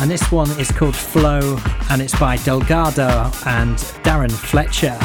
And 0.00 0.10
this 0.10 0.32
one 0.32 0.48
is 0.58 0.70
called 0.70 0.96
Flow 0.96 1.58
and 1.90 2.00
it's 2.00 2.18
by 2.18 2.38
Delgado 2.38 3.30
and 3.44 3.76
Darren 4.02 4.32
Fletcher. 4.32 4.98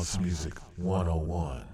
House 0.00 0.18
Music 0.18 0.54
101. 0.78 1.69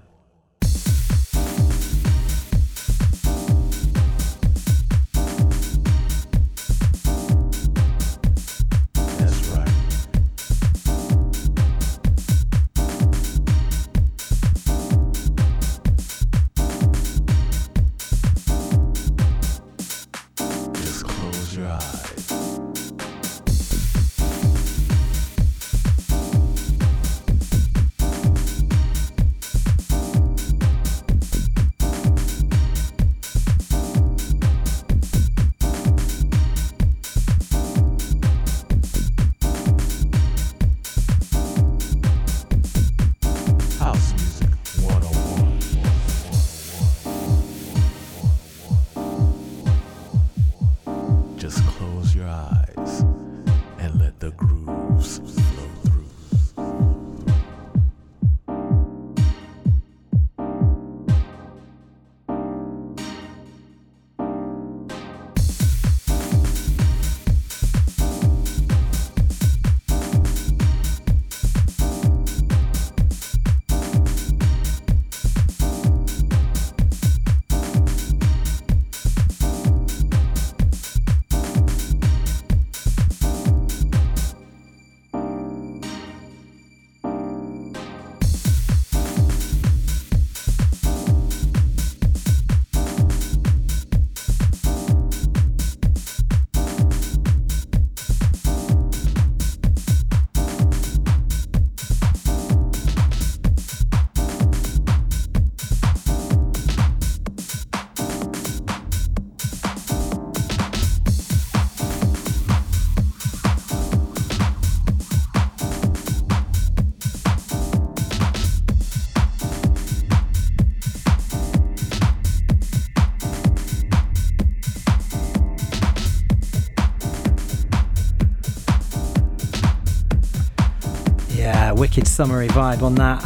Wicked 131.97 132.09
summery 132.09 132.49
vibe 132.49 132.83
on 132.83 132.95
that. 132.95 133.23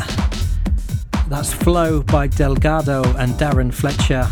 That's 1.28 1.52
Flow 1.52 2.02
by 2.02 2.28
Delgado 2.28 3.02
and 3.16 3.32
Darren 3.32 3.74
Fletcher. 3.74 4.28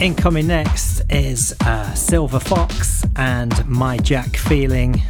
Incoming 0.00 0.48
next 0.48 1.02
is 1.10 1.54
uh, 1.60 1.94
Silver 1.94 2.40
Fox 2.40 3.04
and 3.14 3.52
My 3.68 3.98
Jack 3.98 4.36
Feeling. 4.36 5.00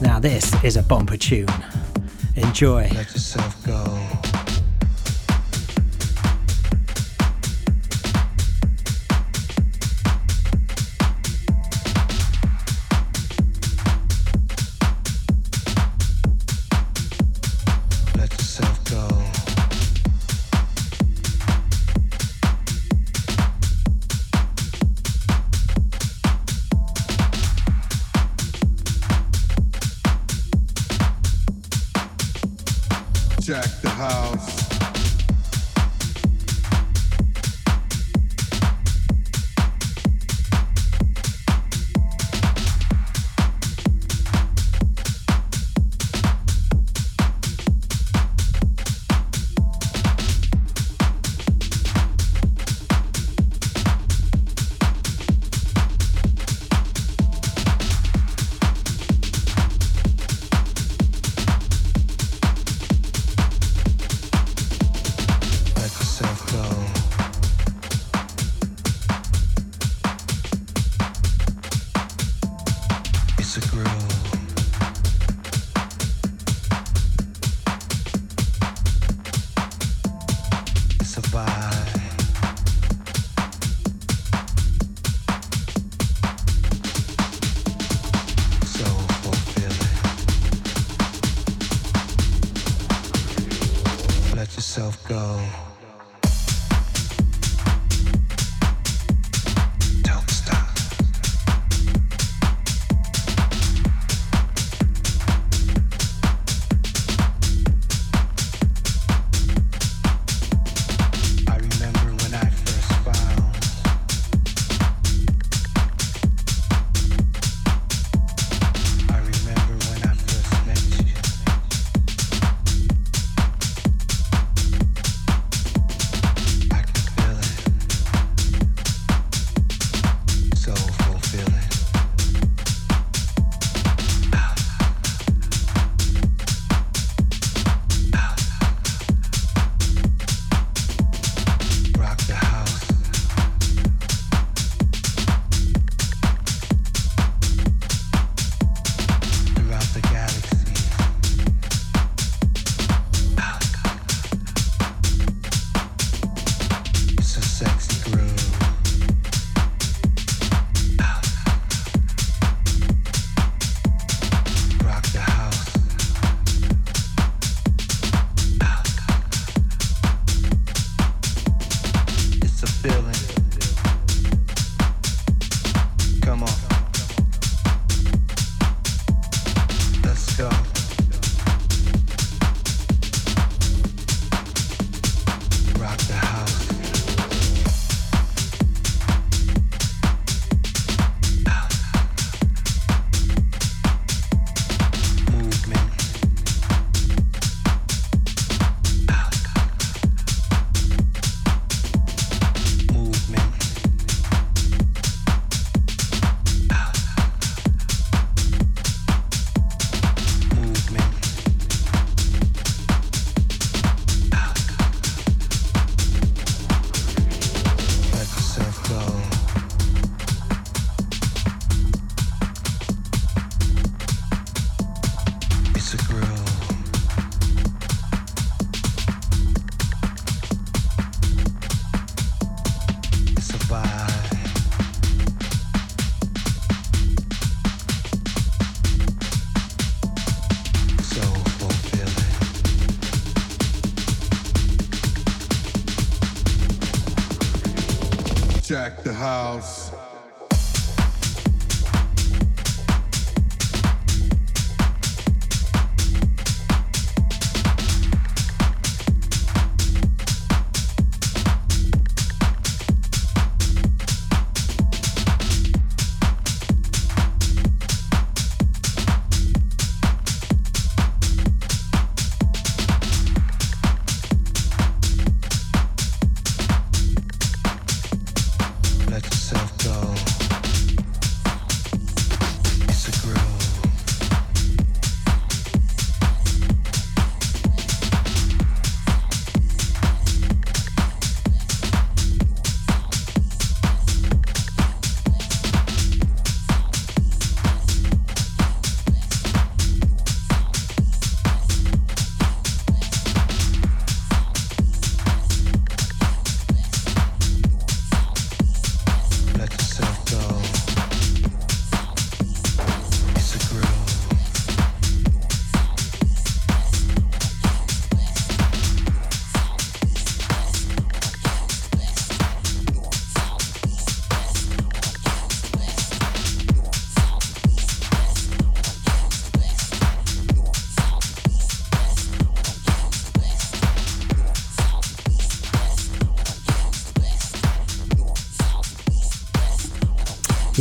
Now, 0.00 0.18
this 0.18 0.52
is 0.64 0.76
a 0.76 0.82
bumper 0.82 1.16
tune. 1.16 1.46
Enjoy. 2.34 2.90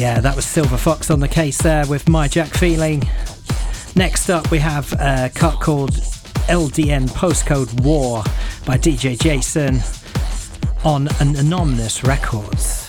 Yeah, 0.02 0.20
that 0.20 0.36
was 0.36 0.46
Silver 0.46 0.78
Fox 0.78 1.12
on 1.12 1.20
the 1.20 1.28
case 1.28 1.60
there 1.60 1.86
with 1.86 2.10
My 2.10 2.28
Jack 2.28 2.48
Feeling. 2.48 3.08
Next 3.96 4.32
up, 4.32 4.50
we 4.50 4.58
have 4.58 4.92
a 4.94 5.30
cut 5.36 5.60
called 5.60 5.92
LDN 6.50 7.08
Postcode 7.12 7.84
War 7.84 8.24
by 8.66 8.80
DJ 8.80 9.16
Jason 9.16 9.80
on 10.84 11.08
an 11.20 11.36
Anonymous 11.36 12.04
Records. 12.04 12.81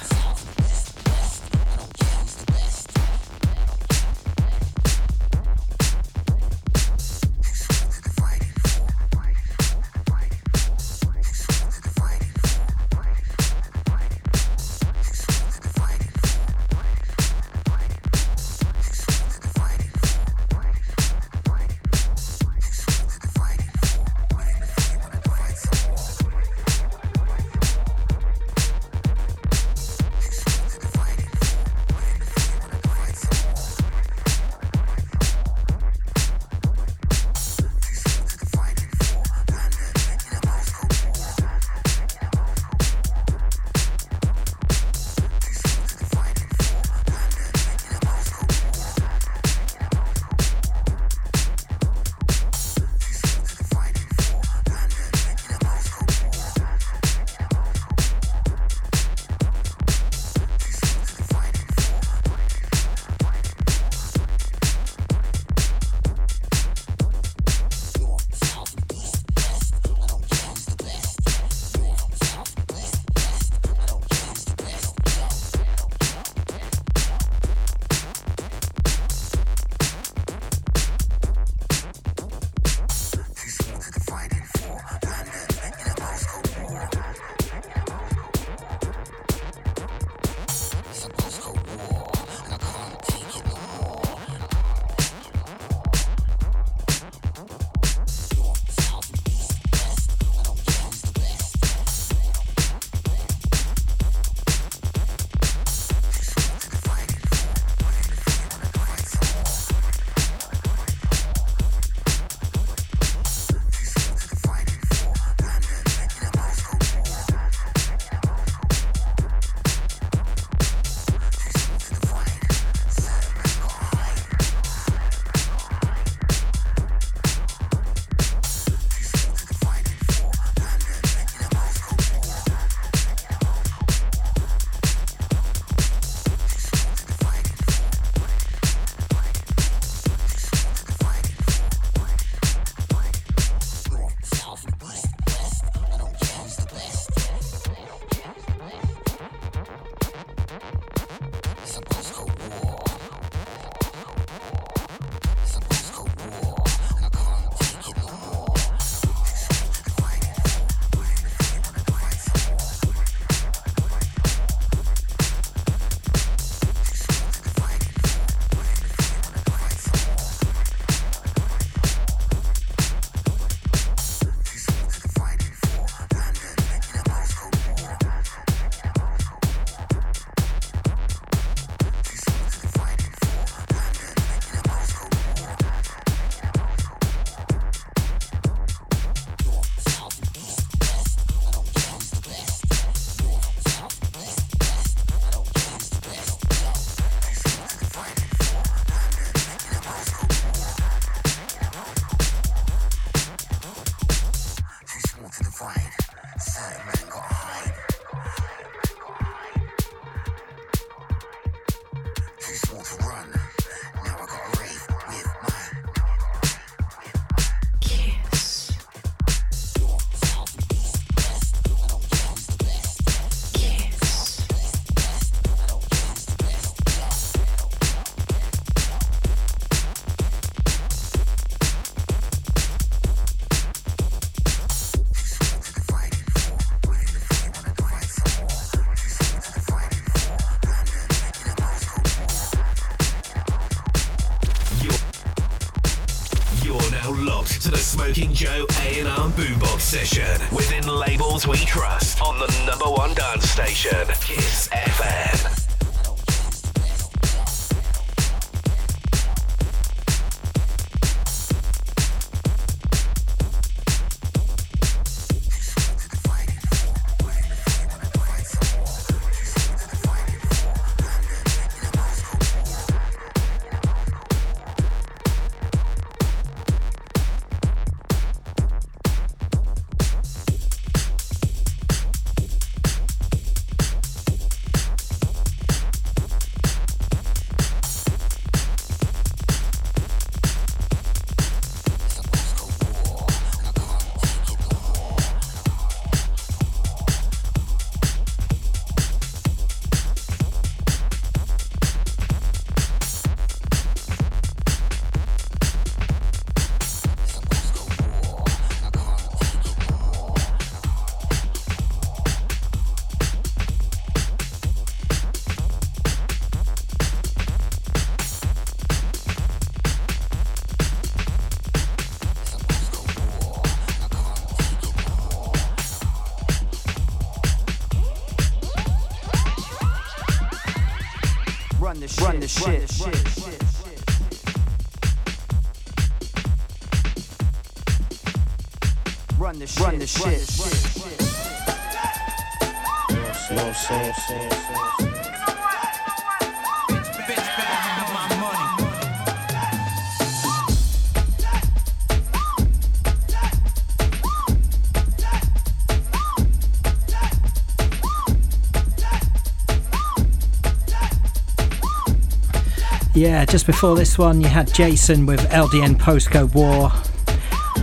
Yeah, 363.23 363.45
just 363.45 363.67
before 363.67 363.95
this 363.95 364.19
one, 364.19 364.41
you 364.41 364.49
had 364.49 364.75
Jason 364.75 365.27
with 365.27 365.39
LDN 365.51 365.95
Postcode 365.95 366.53
War. 366.57 366.91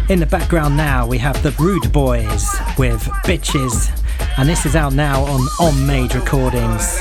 In 0.10 0.20
the 0.20 0.26
background 0.26 0.76
now, 0.76 1.07
we 1.07 1.18
have 1.18 1.41
the 1.44 1.52
Rude 1.52 1.94
Boys 1.94 2.45
with 2.78 3.02
Bitches, 3.24 3.90
and 4.38 4.49
this 4.49 4.66
is 4.66 4.76
out 4.76 4.91
now 4.91 5.24
on 5.24 5.40
On 5.61 5.88
Made 5.88 6.14
Recordings. 6.14 6.99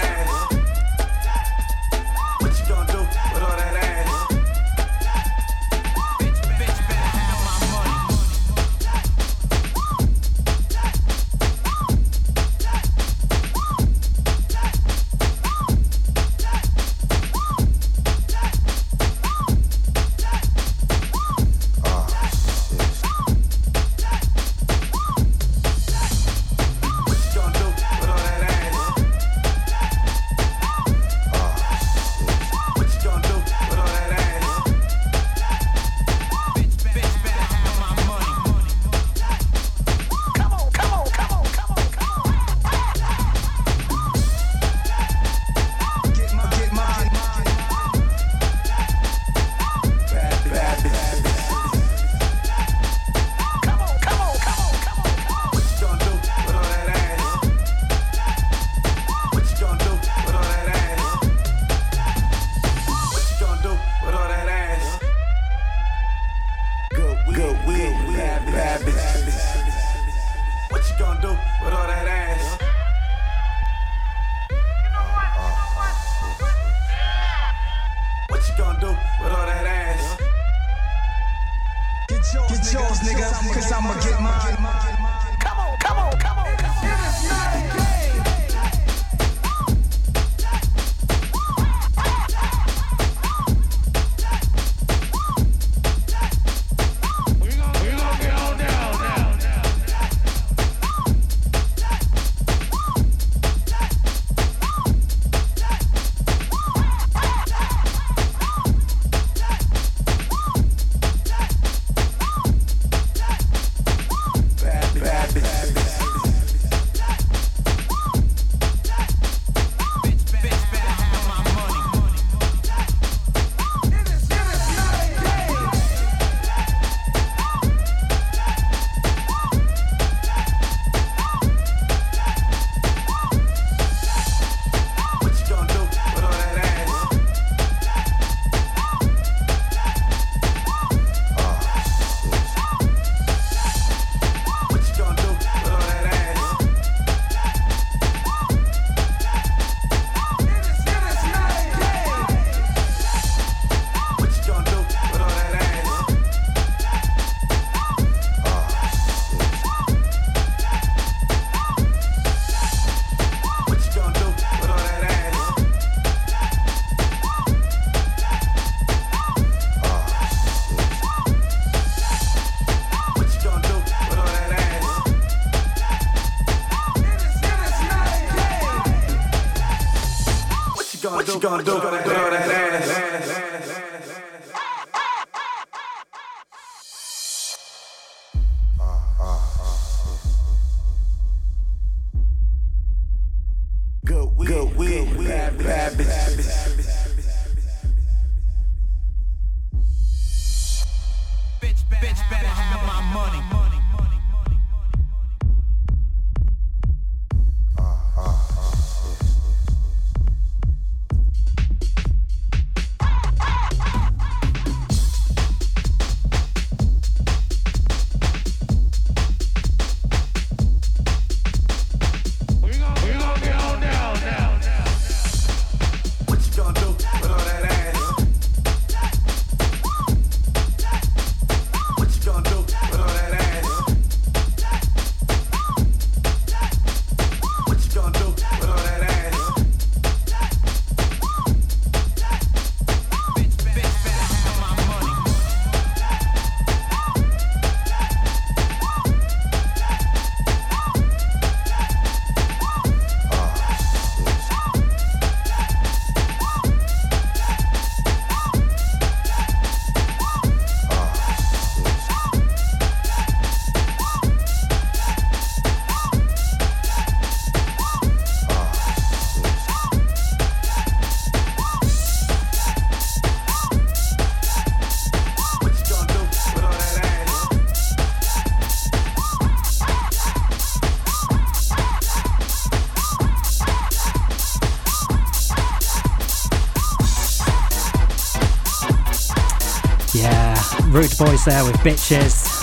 Rude 290.98 291.16
Boys 291.16 291.44
there 291.44 291.64
with 291.64 291.76
Bitches. 291.76 292.58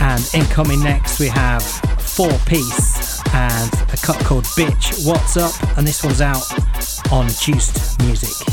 And 0.00 0.26
incoming 0.32 0.82
next, 0.82 1.20
we 1.20 1.28
have 1.28 1.62
Four 1.62 2.32
Piece 2.46 3.20
and 3.34 3.70
a 3.92 3.98
cut 3.98 4.16
called 4.24 4.44
Bitch 4.44 5.06
What's 5.06 5.36
Up. 5.36 5.52
And 5.76 5.86
this 5.86 6.02
one's 6.02 6.22
out 6.22 6.50
on 7.12 7.28
Juiced 7.28 8.00
Music. 8.00 8.47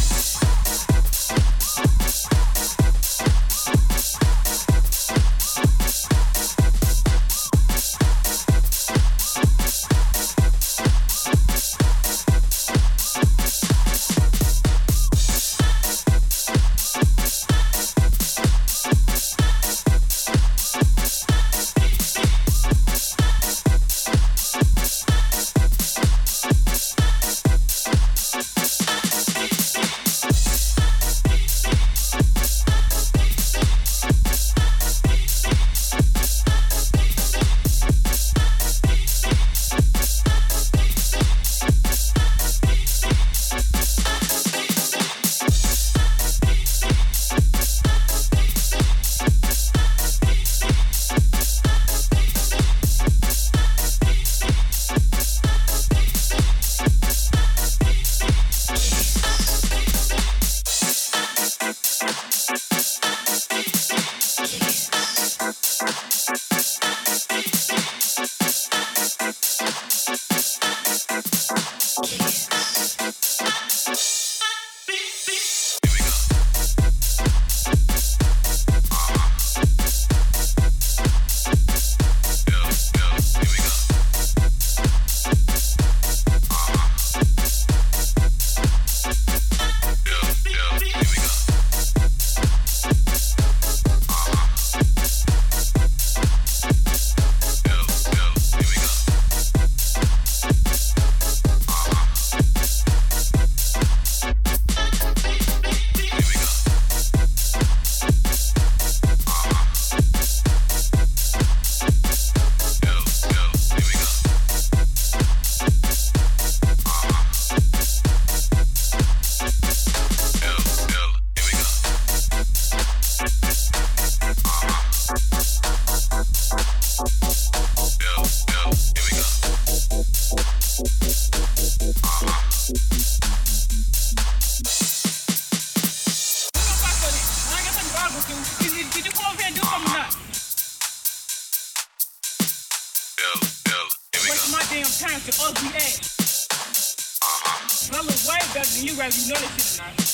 Yeah, 149.06 149.12
you 149.14 150.05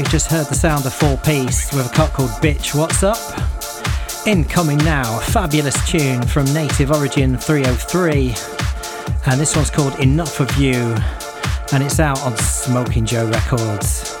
just 0.00 0.30
heard 0.30 0.46
the 0.46 0.54
sound 0.54 0.86
of 0.86 0.94
Four 0.94 1.18
Piece 1.18 1.70
with 1.72 1.86
a 1.86 1.94
cut 1.94 2.12
called 2.12 2.30
Bitch 2.40 2.74
What's 2.74 3.02
Up. 3.02 3.18
Incoming 4.26 4.78
now, 4.78 5.18
a 5.18 5.20
fabulous 5.20 5.76
tune 5.86 6.22
from 6.22 6.46
Native 6.54 6.90
Origin 6.90 7.36
303. 7.36 8.34
And 9.26 9.40
this 9.40 9.54
one's 9.54 9.70
called 9.70 9.98
Enough 10.00 10.40
of 10.40 10.56
You, 10.56 10.94
and 11.72 11.82
it's 11.82 12.00
out 12.00 12.22
on 12.22 12.34
Smoking 12.38 13.04
Joe 13.04 13.28
Records. 13.28 14.11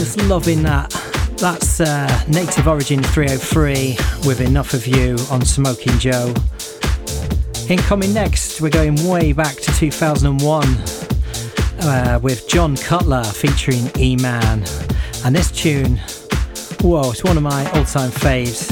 Just 0.00 0.22
loving 0.28 0.62
that. 0.62 0.88
That's 1.36 1.78
uh, 1.78 2.24
Native 2.26 2.66
Origin 2.66 3.02
303 3.02 3.98
with 4.26 4.40
Enough 4.40 4.72
of 4.72 4.86
You 4.86 5.18
on 5.30 5.44
Smoking 5.44 5.98
Joe. 5.98 6.32
Incoming 7.68 8.14
next, 8.14 8.62
we're 8.62 8.70
going 8.70 9.06
way 9.06 9.34
back 9.34 9.56
to 9.56 9.70
2001 9.72 10.64
uh, 11.82 12.18
with 12.22 12.48
John 12.48 12.78
Cutler 12.78 13.22
featuring 13.24 13.90
E 13.98 14.16
Man. 14.16 14.64
And 15.22 15.36
this 15.36 15.50
tune, 15.50 15.98
whoa, 16.80 17.10
it's 17.10 17.22
one 17.22 17.36
of 17.36 17.42
my 17.42 17.70
all 17.72 17.84
time 17.84 18.10
faves. 18.10 18.70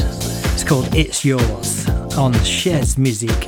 It's 0.54 0.64
called 0.64 0.94
It's 0.94 1.26
Yours 1.26 1.90
on 2.16 2.32
Shares 2.42 2.96
Music. 2.96 3.47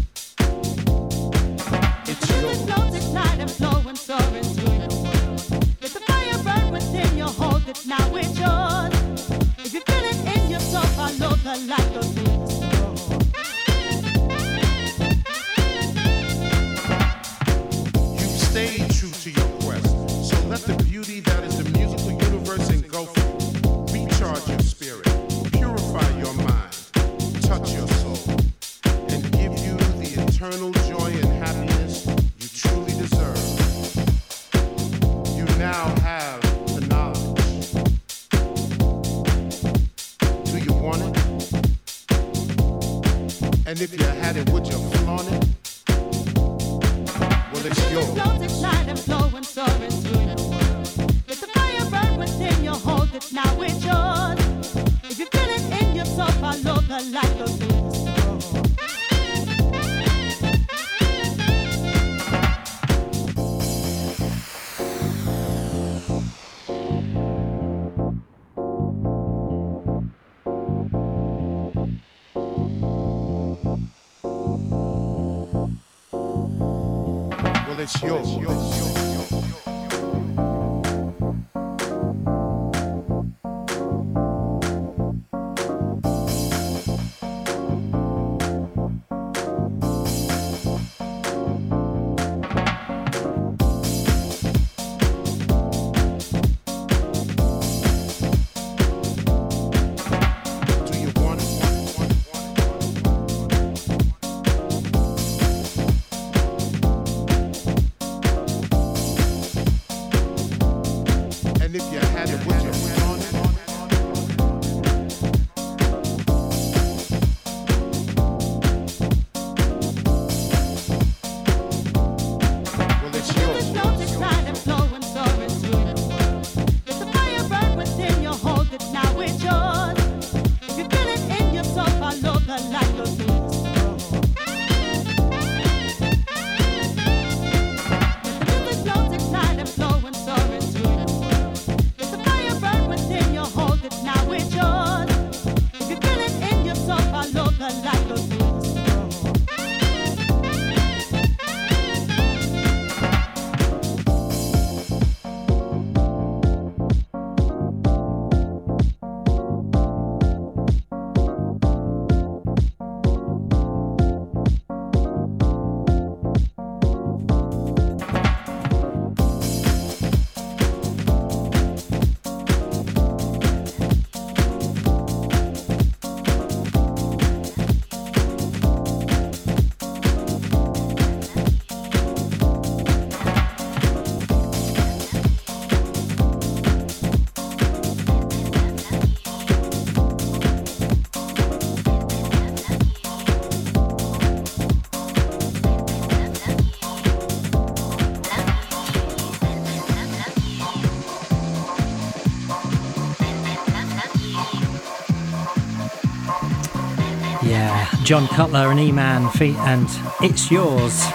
John 208.11 208.27
Cutler 208.27 208.71
and 208.71 208.79
E-Man 208.81 209.29
and 209.39 209.87
It's 210.21 210.51
Yours. 210.51 211.05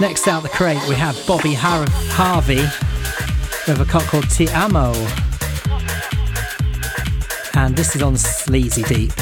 Next 0.00 0.26
out 0.26 0.42
the 0.42 0.48
crate 0.48 0.80
we 0.88 0.94
have 0.94 1.22
Bobby 1.26 1.52
Har- 1.52 1.84
Harvey 2.12 2.62
with 3.68 3.78
a 3.78 3.84
cut 3.84 4.04
called 4.04 4.30
Ti 4.30 4.48
Amo. 4.48 4.94
And 7.52 7.76
this 7.76 7.94
is 7.94 8.00
on 8.00 8.16
Sleazy 8.16 8.84
Deep. 8.84 9.12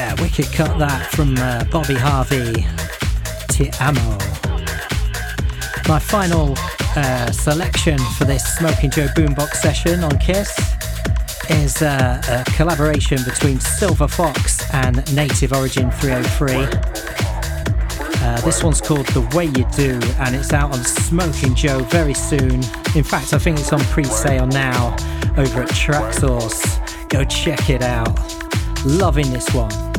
Yeah, 0.00 0.14
wicked 0.22 0.46
cut 0.52 0.78
that 0.78 1.10
from 1.12 1.36
uh, 1.36 1.62
Bobby 1.64 1.92
Harvey, 1.92 2.64
Ti 3.48 3.70
Amo. 3.84 4.16
My 5.86 5.98
final 5.98 6.54
uh, 6.96 7.30
selection 7.30 7.98
for 8.16 8.24
this 8.24 8.42
Smoking 8.56 8.90
Joe 8.90 9.08
Boombox 9.08 9.56
session 9.56 10.02
on 10.02 10.18
Kiss 10.18 10.58
is 11.50 11.82
uh, 11.82 12.22
a 12.30 12.50
collaboration 12.52 13.18
between 13.26 13.60
Silver 13.60 14.08
Fox 14.08 14.72
and 14.72 14.96
Native 15.14 15.52
Origin 15.52 15.90
303. 15.90 16.54
Uh, 18.22 18.40
this 18.40 18.64
one's 18.64 18.80
called 18.80 19.06
The 19.08 19.20
Way 19.36 19.46
You 19.48 19.66
Do, 19.76 20.00
and 20.18 20.34
it's 20.34 20.54
out 20.54 20.72
on 20.72 20.82
Smoking 20.82 21.54
Joe 21.54 21.80
very 21.80 22.14
soon. 22.14 22.62
In 22.96 23.04
fact, 23.04 23.34
I 23.34 23.38
think 23.38 23.58
it's 23.58 23.74
on 23.74 23.80
pre 23.80 24.04
sale 24.04 24.46
now 24.46 24.96
over 25.36 25.60
at 25.60 25.68
Traxsource. 25.68 27.10
Go 27.10 27.22
check 27.24 27.68
it 27.68 27.82
out. 27.82 28.18
Loving 28.86 29.30
this 29.30 29.52
one. 29.52 29.89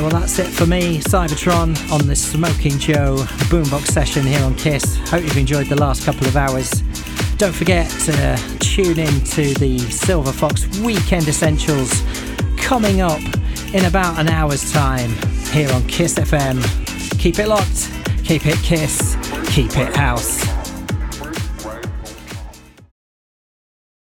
Well, 0.00 0.10
that's 0.10 0.38
it 0.38 0.46
for 0.46 0.64
me, 0.64 0.98
Cybertron, 0.98 1.76
on 1.90 2.06
this 2.06 2.32
Smoking 2.32 2.78
Joe 2.78 3.16
boombox 3.50 3.88
session 3.88 4.24
here 4.24 4.42
on 4.44 4.54
Kiss. 4.54 4.96
Hope 5.10 5.22
you've 5.24 5.36
enjoyed 5.36 5.66
the 5.66 5.76
last 5.76 6.04
couple 6.04 6.26
of 6.26 6.36
hours. 6.36 6.70
Don't 7.36 7.54
forget 7.54 7.90
to 8.02 8.58
tune 8.60 8.98
in 8.98 9.20
to 9.24 9.54
the 9.54 9.78
Silver 9.90 10.32
Fox 10.32 10.66
Weekend 10.80 11.26
Essentials 11.26 12.02
coming 12.56 13.00
up 13.00 13.20
in 13.74 13.84
about 13.86 14.18
an 14.18 14.28
hour's 14.28 14.72
time 14.72 15.10
here 15.50 15.70
on 15.72 15.86
Kiss 15.88 16.14
FM. 16.14 16.62
Keep 17.18 17.40
it 17.40 17.48
locked, 17.48 17.90
keep 18.24 18.46
it 18.46 18.58
Kiss, 18.58 19.16
keep 19.50 19.76
it 19.76 19.94
house. 19.96 20.47